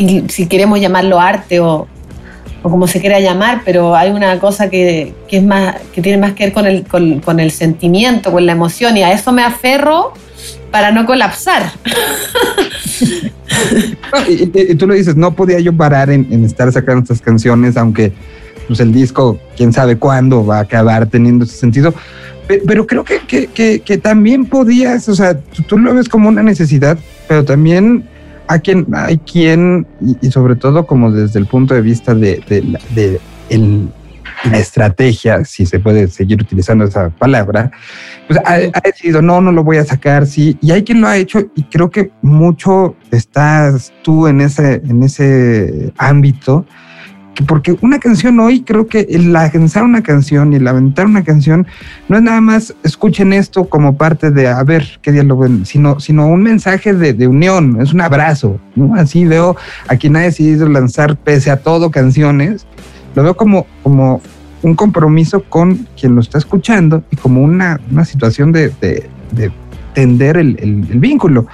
y 0.00 0.24
si 0.28 0.46
queremos 0.46 0.80
llamarlo 0.80 1.20
arte 1.20 1.60
o, 1.60 1.86
o 2.62 2.70
como 2.70 2.86
se 2.86 3.00
quiera 3.00 3.20
llamar, 3.20 3.62
pero 3.64 3.94
hay 3.94 4.10
una 4.10 4.38
cosa 4.38 4.70
que, 4.70 5.14
que 5.28 5.36
es 5.36 5.42
más, 5.42 5.76
que 5.94 6.00
tiene 6.00 6.18
más 6.18 6.32
que 6.32 6.44
ver 6.44 6.54
con 6.54 6.66
el, 6.66 6.84
con, 6.84 7.20
con, 7.20 7.38
el 7.38 7.50
sentimiento, 7.50 8.32
con 8.32 8.46
la 8.46 8.52
emoción, 8.52 8.96
y 8.96 9.02
a 9.02 9.12
eso 9.12 9.30
me 9.30 9.42
aferro 9.42 10.14
para 10.70 10.90
no 10.90 11.04
colapsar. 11.04 11.70
y, 14.28 14.72
y, 14.72 14.74
tú 14.74 14.86
lo 14.86 14.94
dices, 14.94 15.16
no 15.16 15.34
podía 15.34 15.60
yo 15.60 15.76
parar 15.76 16.10
en, 16.10 16.26
en 16.30 16.46
estar 16.46 16.72
sacando 16.72 17.02
estas 17.02 17.20
canciones, 17.20 17.76
aunque 17.76 18.12
pues 18.70 18.78
el 18.78 18.92
disco, 18.92 19.36
quién 19.56 19.72
sabe 19.72 19.96
cuándo 19.96 20.46
va 20.46 20.58
a 20.58 20.60
acabar 20.60 21.08
teniendo 21.08 21.44
ese 21.44 21.56
sentido. 21.56 21.92
Pero 22.46 22.86
creo 22.86 23.02
que, 23.02 23.18
que, 23.48 23.98
también 23.98 24.44
podías, 24.44 25.08
o 25.08 25.14
sea, 25.16 25.40
tú, 25.40 25.76
lo 25.76 25.92
ves 25.92 26.08
como 26.08 26.28
una 26.28 26.44
necesidad, 26.44 26.96
pero 27.26 27.44
también 27.44 28.04
hay 28.46 28.60
quien, 28.60 28.86
hay 28.92 29.18
quien 29.18 29.88
y, 30.20 30.30
sobre 30.30 30.54
todo 30.54 30.86
como 30.86 31.10
desde 31.10 31.40
el 31.40 31.46
punto 31.46 31.74
de 31.74 31.80
vista 31.80 32.14
de, 32.14 32.44
de, 32.94 33.20
la 34.44 34.58
estrategia, 34.58 35.44
si 35.44 35.66
se 35.66 35.80
puede 35.80 36.06
seguir 36.06 36.40
utilizando 36.40 36.84
esa 36.84 37.10
palabra, 37.10 37.72
pues 38.28 38.38
ha, 38.44 38.54
ha, 38.54 38.80
decidido, 38.84 39.20
no, 39.20 39.40
no 39.40 39.50
lo 39.50 39.64
voy 39.64 39.78
a 39.78 39.84
sacar, 39.84 40.28
sí, 40.28 40.56
y 40.60 40.70
hay 40.70 40.84
quien 40.84 41.00
lo 41.00 41.08
ha 41.08 41.16
hecho 41.16 41.40
y 41.56 41.64
creo 41.64 41.90
que 41.90 42.12
mucho 42.22 42.94
estás 43.10 43.92
tú 44.02 44.28
en 44.28 44.40
ese, 44.40 44.74
en 44.74 45.02
ese 45.02 45.92
ámbito, 45.98 46.66
porque 47.46 47.76
una 47.80 47.98
canción 47.98 48.38
hoy 48.40 48.62
creo 48.62 48.86
que 48.86 49.06
el 49.10 49.32
lanzar 49.32 49.84
una 49.84 50.02
canción 50.02 50.52
y 50.52 50.56
el 50.56 50.66
aventar 50.66 51.06
una 51.06 51.24
canción 51.24 51.66
no 52.08 52.16
es 52.16 52.22
nada 52.22 52.40
más 52.40 52.74
escuchen 52.82 53.32
esto 53.32 53.64
como 53.64 53.96
parte 53.96 54.30
de 54.30 54.48
a 54.48 54.62
ver 54.62 54.98
qué 55.02 55.12
ven, 55.12 55.64
sino, 55.64 56.00
sino 56.00 56.26
un 56.26 56.42
mensaje 56.42 56.92
de, 56.92 57.12
de 57.12 57.28
unión, 57.28 57.80
es 57.80 57.92
un 57.92 58.00
abrazo, 58.00 58.60
¿no? 58.74 58.94
Así 58.94 59.24
veo 59.24 59.56
a 59.88 59.96
quien 59.96 60.16
ha 60.16 60.20
decidido 60.20 60.68
lanzar 60.68 61.16
pese 61.16 61.50
a 61.50 61.60
todo 61.60 61.90
canciones, 61.90 62.66
lo 63.14 63.22
veo 63.22 63.36
como, 63.36 63.66
como 63.82 64.20
un 64.62 64.74
compromiso 64.74 65.42
con 65.44 65.86
quien 65.98 66.14
lo 66.14 66.20
está 66.20 66.38
escuchando 66.38 67.02
y 67.10 67.16
como 67.16 67.42
una, 67.42 67.80
una 67.90 68.04
situación 68.04 68.52
de, 68.52 68.68
de, 68.80 69.08
de 69.32 69.50
tender 69.94 70.36
el, 70.36 70.56
el, 70.60 70.86
el 70.90 70.98
vínculo. 70.98 71.46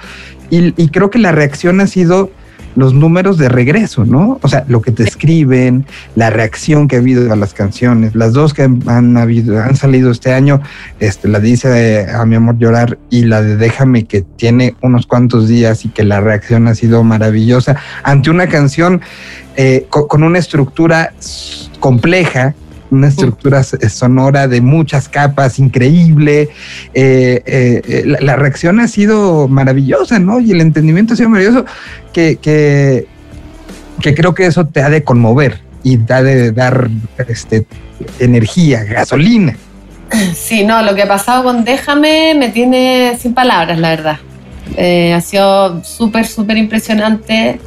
Y, 0.49 0.73
y 0.81 0.89
creo 0.89 1.09
que 1.09 1.19
la 1.19 1.31
reacción 1.31 1.81
ha 1.81 1.87
sido 1.87 2.31
los 2.77 2.93
números 2.93 3.39
de 3.39 3.49
regreso, 3.49 4.05
¿no? 4.05 4.39
O 4.43 4.47
sea, 4.47 4.63
lo 4.67 4.83
que 4.83 4.91
te 4.91 5.01
escriben, 5.01 5.87
la 6.15 6.29
reacción 6.29 6.87
que 6.87 6.95
ha 6.95 6.99
habido 6.99 7.33
a 7.33 7.35
las 7.35 7.55
canciones, 7.55 8.13
las 8.13 8.33
dos 8.33 8.53
que 8.53 8.69
han, 8.85 9.17
habido, 9.17 9.59
han 9.59 9.75
salido 9.75 10.11
este 10.11 10.31
año, 10.31 10.61
este, 10.99 11.27
la 11.27 11.39
dice 11.39 12.05
a 12.07 12.23
mi 12.27 12.35
amor 12.35 12.59
llorar 12.59 12.99
y 13.09 13.23
la 13.23 13.41
de 13.41 13.57
déjame 13.57 14.05
que 14.05 14.21
tiene 14.21 14.75
unos 14.81 15.07
cuantos 15.07 15.47
días 15.47 15.85
y 15.85 15.89
que 15.89 16.03
la 16.03 16.21
reacción 16.21 16.67
ha 16.67 16.75
sido 16.75 17.03
maravillosa 17.03 17.77
ante 18.03 18.29
una 18.29 18.47
canción 18.47 19.01
eh, 19.55 19.87
con, 19.89 20.07
con 20.07 20.21
una 20.21 20.37
estructura 20.37 21.13
compleja, 21.79 22.53
una 22.89 23.07
estructura 23.07 23.63
sonora 23.63 24.47
de 24.47 24.61
muchas 24.61 25.09
capas, 25.09 25.59
increíble. 25.59 26.49
Eh, 26.93 27.41
eh, 27.45 28.03
la, 28.05 28.35
reacción 28.35 28.79
ha 28.79 28.87
sido 28.87 29.47
maravillosa, 29.47 30.19
¿no? 30.19 30.39
Y 30.39 30.51
el 30.51 30.61
entendimiento 30.61 31.13
ha 31.13 31.17
sido 31.17 31.29
maravilloso, 31.29 31.65
que, 32.13 32.37
que, 32.37 33.05
creo 34.15 34.33
que 34.33 34.45
eso 34.45 34.65
te 34.67 34.81
ha 34.81 34.89
de 34.89 35.03
conmover 35.03 35.61
y 35.83 35.97
te 35.97 36.13
ha 36.13 36.23
de 36.23 36.51
dar 36.51 36.89
este, 37.27 37.65
energía, 38.19 38.83
gasolina. 38.83 39.55
Sí, 40.33 40.63
no, 40.63 40.81
lo 40.83 40.95
que 40.95 41.03
ha 41.03 41.07
pasado 41.07 41.43
con 41.43 41.65
Déjame 41.65 42.33
me 42.35 42.49
tiene 42.49 43.17
sin 43.19 43.33
palabras, 43.33 43.79
la 43.79 43.89
verdad. 43.89 44.17
Eh, 44.75 45.13
ha 45.13 45.21
sido 45.21 45.83
súper, 45.83 46.25
súper 46.25 46.57
impresionante 46.57 47.59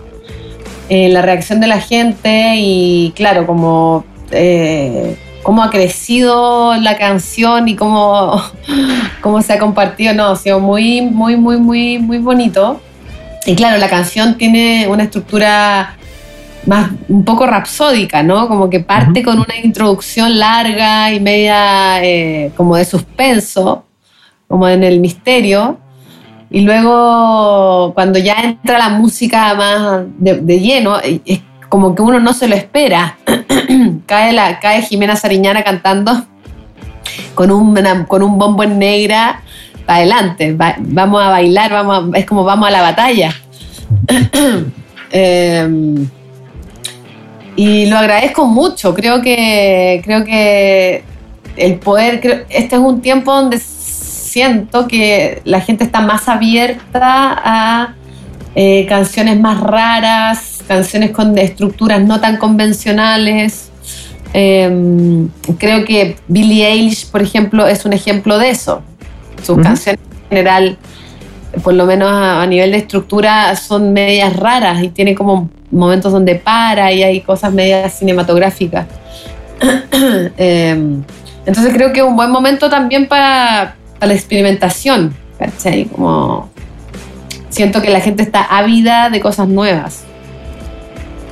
eh, 0.89 1.09
la 1.09 1.23
reacción 1.23 1.61
de 1.61 1.67
la 1.67 1.81
gente 1.81 2.55
y 2.57 3.13
claro, 3.15 3.47
como 3.47 4.05
eh, 4.31 5.17
cómo 5.43 5.63
ha 5.63 5.71
crecido 5.71 6.77
la 6.77 6.97
canción 6.97 7.69
y 7.69 7.77
cómo, 7.77 8.43
cómo 9.21 9.43
se 9.43 9.53
ha 9.53 9.59
compartido. 9.59 10.15
No, 10.15 10.27
ha 10.29 10.37
sido 10.37 10.61
muy, 10.61 11.03
muy, 11.03 11.37
muy, 11.37 11.57
muy, 11.59 11.99
muy 11.99 12.19
bonito. 12.19 12.81
Y 13.47 13.55
claro, 13.55 13.79
la 13.79 13.89
canción 13.89 14.37
tiene 14.37 14.87
una 14.89 15.05
estructura 15.05 15.97
más 16.67 16.91
un 17.09 17.25
poco 17.25 17.47
rapsódica, 17.47 18.23
¿no? 18.23 18.49
Como 18.49 18.69
que 18.69 18.81
parte 18.81 19.21
uh 19.21 19.23
-huh. 19.23 19.25
con 19.25 19.39
una 19.39 19.57
introducción 19.63 20.39
larga 20.39 21.13
y 21.13 21.21
media 21.21 22.05
eh, 22.05 22.53
como 22.57 22.77
de 22.77 22.85
suspenso, 22.85 23.85
como 24.47 24.69
en 24.69 24.85
el 24.85 25.01
misterio. 25.01 25.79
Y 26.51 26.61
luego, 26.63 27.93
cuando 27.95 28.19
ya 28.19 28.35
entra 28.43 28.79
la 28.79 28.89
música 28.91 29.55
más 29.55 30.03
de, 30.19 30.41
de 30.41 30.61
lleno, 30.61 30.99
es 30.99 31.41
como 31.71 31.95
que 31.95 32.03
uno 32.03 32.21
no 32.21 32.35
se 32.35 32.49
lo 32.49 32.55
espera. 32.55 33.17
cae, 34.07 34.33
la, 34.35 34.61
cae 34.61 34.83
Jimena 34.83 35.17
Sariñana 35.17 35.63
cantando 35.63 36.27
con 37.35 37.51
un, 37.51 37.75
con 38.07 38.23
un 38.23 38.37
bombo 38.39 38.63
en 38.65 38.79
negra 38.79 39.41
para 39.87 40.01
adelante. 40.01 40.53
Va, 40.53 40.75
vamos 40.79 41.23
a 41.23 41.31
bailar, 41.31 41.71
vamos 41.71 42.11
es 42.15 42.27
como 42.27 42.45
vamos 42.45 42.69
a 42.69 42.71
la 42.73 42.83
batalla. 42.83 43.35
eh, 45.13 45.69
y 47.57 47.87
lo 47.87 47.99
agradezco 47.99 48.47
mucho. 48.47 48.93
Creo 48.93 49.23
que, 49.23 50.03
creo 50.05 50.25
que 50.25 51.05
el 51.57 51.77
poder, 51.77 52.47
este 52.51 52.77
es 52.77 52.83
un 52.83 53.01
tiempo 53.01 53.33
donde 53.33 53.59
siento 53.59 54.89
que 54.89 55.41
la 55.45 55.61
gente 55.61 55.85
está 55.85 56.01
más 56.01 56.29
abierta 56.29 57.41
a 57.45 57.95
eh, 58.55 58.87
canciones 58.89 59.39
más 59.39 59.61
raras, 59.61 60.50
canciones 60.63 61.11
con 61.11 61.37
estructuras 61.39 62.03
no 62.03 62.21
tan 62.21 62.37
convencionales. 62.37 63.71
Eh, 64.33 65.27
creo 65.59 65.85
que 65.85 66.17
Billie 66.29 66.67
Eilish, 66.67 67.11
por 67.11 67.23
ejemplo, 67.23 67.67
es 67.67 67.85
un 67.85 67.93
ejemplo 67.93 68.39
de 68.39 68.51
eso. 68.51 68.83
Sus 69.43 69.51
uh 69.51 69.61
-huh. 69.61 69.63
canciones 69.63 70.01
en 70.23 70.29
general, 70.29 70.79
por 71.63 71.75
lo 71.75 71.87
menos 71.87 72.11
a, 72.11 72.43
a, 72.43 72.47
nivel 72.47 72.71
de 72.73 72.79
estructura, 72.79 73.55
son 73.57 73.93
medias 73.93 74.37
raras 74.37 74.83
y 74.83 74.89
tiene 74.89 75.15
como 75.15 75.49
momentos 75.71 76.13
donde 76.13 76.35
para 76.37 76.93
y 76.93 77.03
hay 77.03 77.21
cosas 77.21 77.53
medias 77.53 77.99
cinematográficas. 77.99 78.87
eh, 80.37 81.03
entonces 81.47 81.73
creo 81.73 81.93
que 81.93 82.01
es 82.01 82.07
un 82.07 82.17
buen 82.17 82.31
momento 82.31 82.69
también 82.69 83.09
para, 83.09 83.75
para 83.99 84.09
la 84.09 84.15
experimentación, 84.15 85.15
¿cachai? 85.39 85.87
Como 85.87 86.51
siento 87.49 87.83
que 87.83 87.91
la 87.91 88.01
gente 88.01 88.23
está 88.23 88.43
ávida 88.43 89.11
de 89.11 89.21
cosas 89.21 89.49
nuevas. 89.49 90.05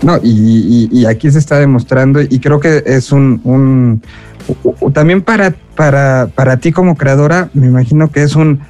No, 0.03 0.19
y, 0.23 0.89
y, 0.93 1.07
aquí 1.07 1.31
se 1.31 1.39
está 1.39 1.59
demostrando, 1.59 2.21
y 2.21 2.39
creo 2.39 2.61
que 2.61 2.85
es 2.87 3.11
un, 3.11 3.41
un 3.43 4.03
también 4.93 5.23
para, 5.23 5.55
para, 5.75 6.29
para 6.35 6.59
ti 6.59 6.71
como 6.71 6.97
creadora, 6.97 7.51
me 7.53 7.67
imagino 7.67 8.11
que 8.11 8.23
es 8.23 8.37
un, 8.37 8.61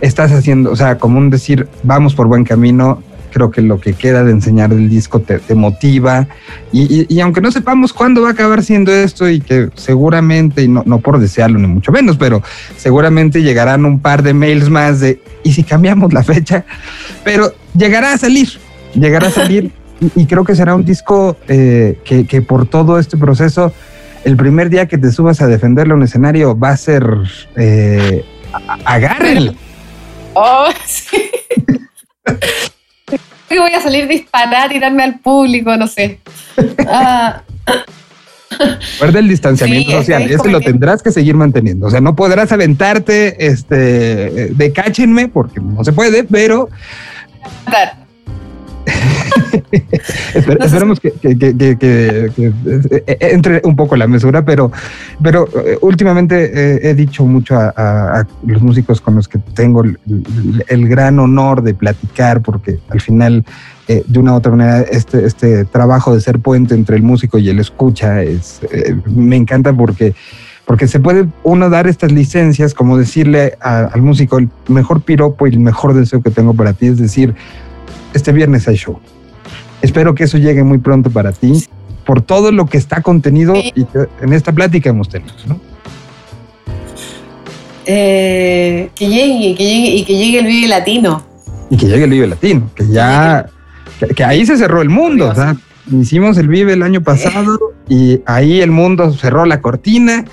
estás 0.00 0.32
haciendo, 0.32 0.70
o 0.70 0.76
sea, 0.76 0.96
como 0.96 1.18
un 1.18 1.28
decir, 1.28 1.68
vamos 1.82 2.14
por 2.14 2.26
buen 2.26 2.44
camino, 2.44 3.02
creo 3.32 3.50
que 3.50 3.60
lo 3.60 3.80
que 3.80 3.92
queda 3.92 4.24
de 4.24 4.32
enseñar 4.32 4.70
del 4.70 4.88
disco 4.88 5.20
te, 5.20 5.40
te 5.40 5.54
motiva, 5.54 6.26
y, 6.72 6.82
y, 6.82 7.06
y, 7.06 7.20
aunque 7.20 7.42
no 7.42 7.52
sepamos 7.52 7.92
cuándo 7.92 8.22
va 8.22 8.28
a 8.28 8.32
acabar 8.32 8.62
siendo 8.62 8.92
esto, 8.92 9.28
y 9.28 9.40
que 9.40 9.68
seguramente, 9.74 10.62
y 10.62 10.68
no, 10.68 10.82
no 10.86 11.00
por 11.00 11.18
desearlo 11.18 11.58
ni 11.58 11.66
mucho 11.66 11.92
menos, 11.92 12.16
pero 12.16 12.42
seguramente 12.78 13.42
llegarán 13.42 13.84
un 13.84 14.00
par 14.00 14.22
de 14.22 14.32
mails 14.32 14.70
más 14.70 15.00
de, 15.00 15.20
¿y 15.44 15.52
si 15.52 15.64
cambiamos 15.64 16.14
la 16.14 16.22
fecha? 16.22 16.64
Pero 17.24 17.52
llegará 17.76 18.14
a 18.14 18.18
salir, 18.18 18.48
llegará 18.94 19.26
a 19.26 19.30
salir. 19.30 19.70
y 20.16 20.26
creo 20.26 20.44
que 20.44 20.54
será 20.54 20.74
un 20.74 20.84
disco 20.84 21.36
eh, 21.48 21.98
que, 22.04 22.26
que, 22.26 22.42
por 22.42 22.66
todo 22.66 22.98
este 22.98 23.16
proceso, 23.16 23.72
el 24.24 24.36
primer 24.36 24.70
día 24.70 24.86
que 24.86 24.98
te 24.98 25.10
subas 25.10 25.40
a 25.40 25.46
defenderlo 25.46 25.94
en 25.94 25.98
un 25.98 26.04
escenario 26.04 26.58
va 26.58 26.70
a 26.70 26.76
ser 26.76 27.04
eh, 27.56 28.24
agárrenlo. 28.84 29.54
Oh, 30.34 30.68
sí. 30.86 31.30
voy 33.50 33.72
a 33.74 33.80
salir 33.80 34.08
disparar 34.08 34.72
y 34.72 34.78
darme 34.78 35.02
al 35.02 35.20
público, 35.20 35.76
no 35.76 35.86
sé. 35.86 36.20
Ah. 36.88 37.42
Guarda 38.98 39.18
el 39.18 39.28
distanciamiento 39.28 39.90
sí, 39.90 39.96
social, 39.96 40.22
ese 40.30 40.50
lo 40.50 40.60
tendrás 40.60 41.02
que 41.02 41.10
seguir 41.10 41.34
manteniendo. 41.34 41.86
O 41.86 41.90
sea, 41.90 42.00
no 42.00 42.14
podrás 42.14 42.52
aventarte 42.52 43.46
este 43.46 43.76
de 44.50 44.72
cáchenme 44.72 45.28
porque 45.28 45.60
no 45.60 45.82
se 45.84 45.92
puede, 45.92 46.24
pero. 46.24 46.68
Esper, 50.34 50.58
no 50.58 50.64
esperemos 50.64 51.00
que, 51.00 51.12
que, 51.12 51.36
que, 51.36 51.76
que, 51.78 53.04
entre 53.20 53.60
un 53.64 53.76
poco 53.76 53.96
la 53.96 54.06
mesura, 54.06 54.44
pero, 54.44 54.70
pero 55.22 55.48
eh, 55.64 55.78
últimamente 55.80 56.44
eh, 56.44 56.90
he 56.90 56.94
dicho 56.94 57.24
mucho 57.24 57.56
a, 57.56 57.72
a, 57.76 58.20
a, 58.20 58.26
los 58.46 58.62
músicos 58.62 59.00
con 59.00 59.14
los 59.14 59.28
que 59.28 59.38
tengo 59.38 59.82
el, 59.82 59.98
el, 60.08 60.64
el 60.68 60.88
gran 60.88 61.18
honor 61.18 61.62
de 61.62 61.74
platicar, 61.74 62.42
porque 62.42 62.78
al 62.88 63.00
final, 63.00 63.44
eh, 63.88 64.02
de 64.06 64.18
una 64.18 64.32
u 64.32 64.36
otra 64.36 64.52
manera, 64.52 64.80
este, 64.82 65.24
este 65.24 65.64
trabajo 65.64 66.14
de 66.14 66.20
ser 66.20 66.38
puente 66.38 66.74
entre 66.74 66.96
el 66.96 67.02
músico 67.02 67.38
y 67.38 67.48
el 67.48 67.58
escucha 67.58 68.22
es, 68.22 68.60
eh, 68.70 68.96
me 69.06 69.36
encanta 69.36 69.72
porque 69.72 70.14
porque 70.64 70.86
se 70.86 71.00
puede 71.00 71.26
uno 71.42 71.68
dar 71.68 71.88
estas 71.88 72.12
licencias, 72.12 72.72
como 72.72 72.96
decirle 72.96 73.58
a, 73.60 73.80
al 73.80 74.00
músico 74.00 74.38
el 74.38 74.48
mejor 74.68 75.02
piropo 75.02 75.46
y 75.46 75.50
el 75.50 75.58
mejor 75.58 75.92
deseo 75.92 76.22
que 76.22 76.30
tengo 76.30 76.54
para 76.54 76.72
ti, 76.72 76.86
es 76.86 76.98
decir, 76.98 77.34
este 78.14 78.32
viernes 78.32 78.68
hay 78.68 78.76
show. 78.76 78.98
Espero 79.82 80.14
que 80.14 80.24
eso 80.24 80.38
llegue 80.38 80.62
muy 80.62 80.78
pronto 80.78 81.10
para 81.10 81.32
ti, 81.32 81.64
por 82.06 82.22
todo 82.22 82.52
lo 82.52 82.66
que 82.66 82.78
está 82.78 83.02
contenido 83.02 83.54
y 83.56 83.86
en 84.20 84.32
esta 84.32 84.52
plática 84.52 84.90
hemos 84.90 85.08
tenido, 85.08 85.34
¿no? 85.46 85.60
Eh, 87.84 88.90
que 88.94 89.08
llegue, 89.08 89.56
que 89.56 89.64
llegue 89.64 89.88
y 89.96 90.04
que 90.04 90.16
llegue 90.16 90.38
el 90.38 90.46
Vive 90.46 90.68
Latino. 90.68 91.22
Y 91.68 91.76
que 91.76 91.86
llegue 91.86 92.04
el 92.04 92.10
Vive 92.10 92.28
Latino, 92.28 92.70
que 92.76 92.86
ya, 92.86 93.46
que, 94.14 94.24
ahí 94.24 94.46
se 94.46 94.56
cerró 94.56 94.82
el 94.82 94.88
mundo, 94.88 95.30
o 95.30 95.34
sea, 95.34 95.56
hicimos 95.90 96.38
el 96.38 96.46
Vive 96.46 96.74
el 96.74 96.82
año 96.82 97.02
pasado 97.02 97.58
y 97.88 98.20
ahí 98.26 98.60
el 98.60 98.70
mundo 98.70 99.12
cerró 99.12 99.46
la 99.46 99.60
cortina 99.60 100.24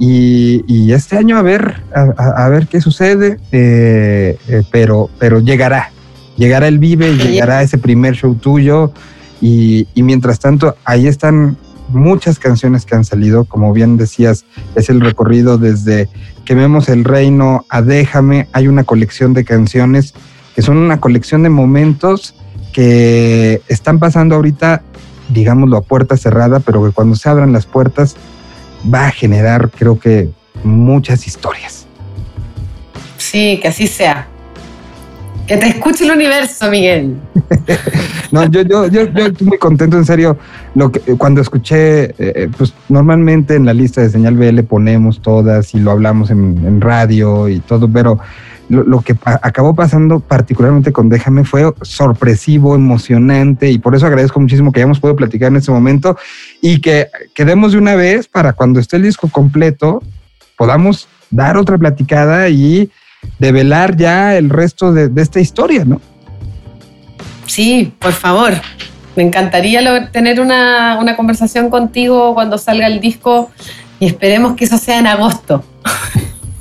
y, 0.00 0.92
este 0.92 1.16
año 1.16 1.36
a 1.36 1.42
ver, 1.42 1.82
a, 1.94 2.48
ver 2.48 2.66
qué 2.66 2.80
sucede, 2.80 3.38
eh, 3.52 4.36
eh, 4.48 4.62
pero, 4.72 5.10
pero 5.18 5.38
llegará, 5.40 5.92
llegará 6.40 6.66
el 6.66 6.78
Vive, 6.78 7.14
llegará 7.16 7.62
ese 7.62 7.78
primer 7.78 8.14
show 8.14 8.34
tuyo 8.34 8.92
y, 9.40 9.86
y 9.94 10.02
mientras 10.02 10.40
tanto 10.40 10.74
ahí 10.84 11.06
están 11.06 11.56
muchas 11.88 12.38
canciones 12.38 12.86
que 12.86 12.94
han 12.94 13.04
salido, 13.04 13.44
como 13.44 13.72
bien 13.72 13.96
decías, 13.96 14.46
es 14.74 14.88
el 14.88 15.00
recorrido 15.00 15.58
desde 15.58 16.08
que 16.46 16.54
vemos 16.54 16.88
el 16.88 17.04
reino 17.04 17.66
a 17.68 17.82
Déjame, 17.82 18.48
hay 18.52 18.68
una 18.68 18.84
colección 18.84 19.34
de 19.34 19.44
canciones 19.44 20.14
que 20.54 20.62
son 20.62 20.78
una 20.78 20.98
colección 20.98 21.42
de 21.42 21.50
momentos 21.50 22.34
que 22.72 23.60
están 23.68 23.98
pasando 23.98 24.36
ahorita, 24.36 24.82
digámoslo, 25.28 25.76
a 25.76 25.82
puerta 25.82 26.16
cerrada, 26.16 26.60
pero 26.60 26.82
que 26.84 26.92
cuando 26.92 27.16
se 27.16 27.28
abran 27.28 27.52
las 27.52 27.66
puertas 27.66 28.16
va 28.92 29.08
a 29.08 29.10
generar, 29.10 29.70
creo 29.70 29.98
que, 29.98 30.30
muchas 30.64 31.26
historias. 31.26 31.86
Sí, 33.16 33.58
que 33.62 33.68
así 33.68 33.86
sea. 33.86 34.28
Que 35.50 35.56
te 35.56 35.66
escuche 35.66 36.04
el 36.04 36.12
universo, 36.12 36.70
Miguel. 36.70 37.16
no, 38.30 38.48
yo, 38.48 38.62
yo, 38.62 38.86
yo, 38.86 39.12
yo, 39.12 39.26
estoy 39.26 39.48
muy 39.48 39.58
contento, 39.58 39.96
en 39.96 40.04
serio. 40.04 40.38
Lo 40.76 40.92
que, 40.92 41.00
cuando 41.16 41.40
escuché, 41.40 42.04
eh, 42.04 42.14
eh, 42.18 42.48
pues 42.56 42.72
normalmente 42.88 43.56
en 43.56 43.66
la 43.66 43.74
lista 43.74 44.00
de 44.00 44.10
señal 44.10 44.36
BL 44.36 44.60
ponemos 44.60 45.20
todas 45.20 45.74
y 45.74 45.80
lo 45.80 45.90
hablamos 45.90 46.30
en 46.30 46.80
radio 46.80 47.48
y 47.48 47.58
todo, 47.58 47.90
pero 47.90 48.20
lo, 48.70 49.00
que 49.00 49.16
acabó 49.24 49.74
pasando 49.74 50.20
particularmente 50.20 50.92
con 50.92 51.08
Déjame 51.08 51.42
fue 51.42 51.72
sorpresivo, 51.82 52.76
emocionante 52.76 53.72
y 53.72 53.78
por 53.78 53.96
eso 53.96 54.06
agradezco 54.06 54.38
muchísimo 54.38 54.70
que 54.70 54.78
hayamos 54.78 55.00
podido 55.00 55.16
platicar 55.16 55.48
en 55.48 55.56
este 55.56 55.72
momento 55.72 56.16
y 56.62 56.80
que 56.80 57.08
quedemos 57.34 57.72
de 57.72 57.78
una 57.78 57.96
vez 57.96 58.28
para 58.28 58.52
cuando 58.52 58.78
esté 58.78 58.98
el 58.98 59.02
disco 59.02 59.28
completo 59.28 60.00
podamos 60.56 61.08
dar 61.30 61.56
otra 61.56 61.78
platicada 61.78 62.48
y 62.48 62.90
develar 63.38 63.96
ya 63.96 64.36
el 64.36 64.50
resto 64.50 64.92
de, 64.92 65.10
esta 65.20 65.40
historia, 65.40 65.84
¿no? 65.84 66.00
Sí, 67.46 67.92
por 67.98 68.12
favor. 68.12 68.52
Me 69.16 69.22
encantaría 69.24 70.10
tener 70.10 70.40
una, 70.40 70.98
una 71.00 71.16
conversación 71.16 71.68
contigo 71.68 72.34
cuando 72.34 72.58
salga 72.58 72.86
el 72.86 73.00
disco 73.00 73.50
y 73.98 74.06
esperemos 74.06 74.56
que 74.56 74.64
eso 74.64 74.78
sea 74.78 74.98
en 74.98 75.06
agosto. 75.06 75.64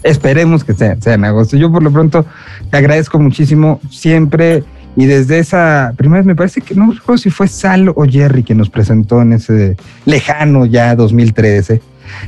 Esperemos 0.04 0.64
que 0.64 0.74
sea, 0.74 0.98
en 1.06 1.26
agosto. 1.26 1.58
Yo 1.58 1.72
por 1.72 1.84
lo 1.84 1.92
pronto 1.92 2.26
te 2.70 2.78
agradezco 2.78 3.20
muchísimo 3.20 3.80
siempre 3.90 4.64
y 4.96 5.06
desde 5.06 5.40
esa 5.40 5.94
primera 5.96 6.24
me 6.24 6.36
parece 6.36 6.62
que 6.62 6.76
no 6.76 6.92
recuerdo 6.92 7.20
si 7.20 7.30
fue 7.30 7.48
Sal 7.48 7.90
o 7.90 8.06
Jerry 8.06 8.44
que 8.44 8.56
nos 8.56 8.70
presentó 8.70 9.22
en 9.22 9.34
ese 9.34 9.78
lejano 10.06 10.66
ya 10.66 10.96
2013. 10.96 11.82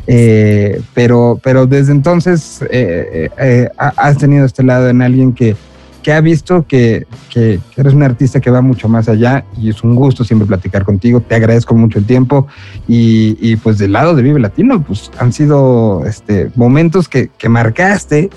Eh, 0.05 0.81
pero, 0.93 1.39
pero 1.43 1.65
desde 1.65 1.91
entonces 1.91 2.61
eh, 2.69 3.29
eh, 3.37 3.69
has 3.77 4.17
tenido 4.17 4.45
este 4.45 4.63
lado 4.63 4.89
en 4.89 5.01
alguien 5.01 5.33
que, 5.33 5.55
que 6.03 6.13
ha 6.13 6.21
visto 6.21 6.67
que, 6.67 7.07
que, 7.31 7.59
eres 7.75 7.93
un 7.93 8.03
artista 8.03 8.39
que 8.39 8.51
va 8.51 8.61
mucho 8.61 8.87
más 8.87 9.09
allá 9.09 9.43
y 9.57 9.69
es 9.69 9.83
un 9.83 9.95
gusto 9.95 10.23
siempre 10.23 10.47
platicar 10.47 10.85
contigo. 10.85 11.19
Te 11.21 11.35
agradezco 11.35 11.73
mucho 11.75 11.97
el 11.97 12.05
tiempo 12.05 12.47
y, 12.87 13.37
y 13.41 13.55
pues 13.55 13.79
del 13.79 13.93
lado 13.93 14.15
de 14.15 14.21
Vive 14.21 14.39
Latino, 14.39 14.83
pues 14.83 15.09
han 15.17 15.33
sido 15.33 16.05
este, 16.05 16.51
momentos 16.55 17.09
que, 17.09 17.29
que 17.37 17.49
marcaste 17.49 18.29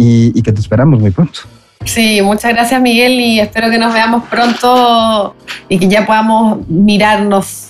y 0.00 0.42
que 0.42 0.52
te 0.52 0.60
esperamos 0.60 1.00
muy 1.00 1.10
pronto. 1.10 1.40
Sí, 1.84 2.20
muchas 2.22 2.52
gracias 2.52 2.80
Miguel 2.80 3.12
y 3.12 3.40
espero 3.40 3.70
que 3.70 3.78
nos 3.78 3.92
veamos 3.94 4.24
pronto 4.24 5.34
y 5.68 5.78
que 5.78 5.88
ya 5.88 6.04
podamos 6.06 6.68
mirarnos, 6.68 7.68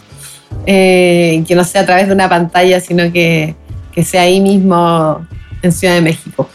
eh, 0.67 1.45
que 1.47 1.55
no 1.55 1.65
sea 1.65 1.83
a 1.83 1.87
través 1.87 2.09
de 2.09 2.15
una 2.15 2.29
pantalla, 2.29 2.81
sino 2.81 3.13
que, 3.13 3.55
que 3.93 4.05
sea 4.05 4.23
ahí 4.23 4.41
mismo 4.41 5.27
en 5.63 5.73
Ciudad 5.73 5.95
de 5.95 6.03
México. 6.03 6.49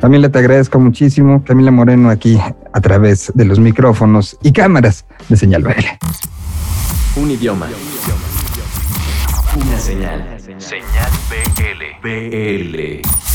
Camila, 0.00 0.28
te 0.28 0.38
agradezco 0.38 0.78
muchísimo. 0.78 1.42
Camila 1.44 1.70
Moreno 1.70 2.08
aquí 2.08 2.38
a 2.72 2.80
través 2.80 3.32
de 3.34 3.44
los 3.44 3.58
micrófonos 3.58 4.36
y 4.42 4.52
cámaras 4.52 5.04
de 5.28 5.36
Señal 5.36 5.62
BL. 5.62 5.86
Un 7.16 7.30
idioma. 7.32 7.66
Una 9.56 9.78
señal. 9.78 10.36
Señal 10.58 11.10
BL. 11.28 12.08
BL. 12.08 13.27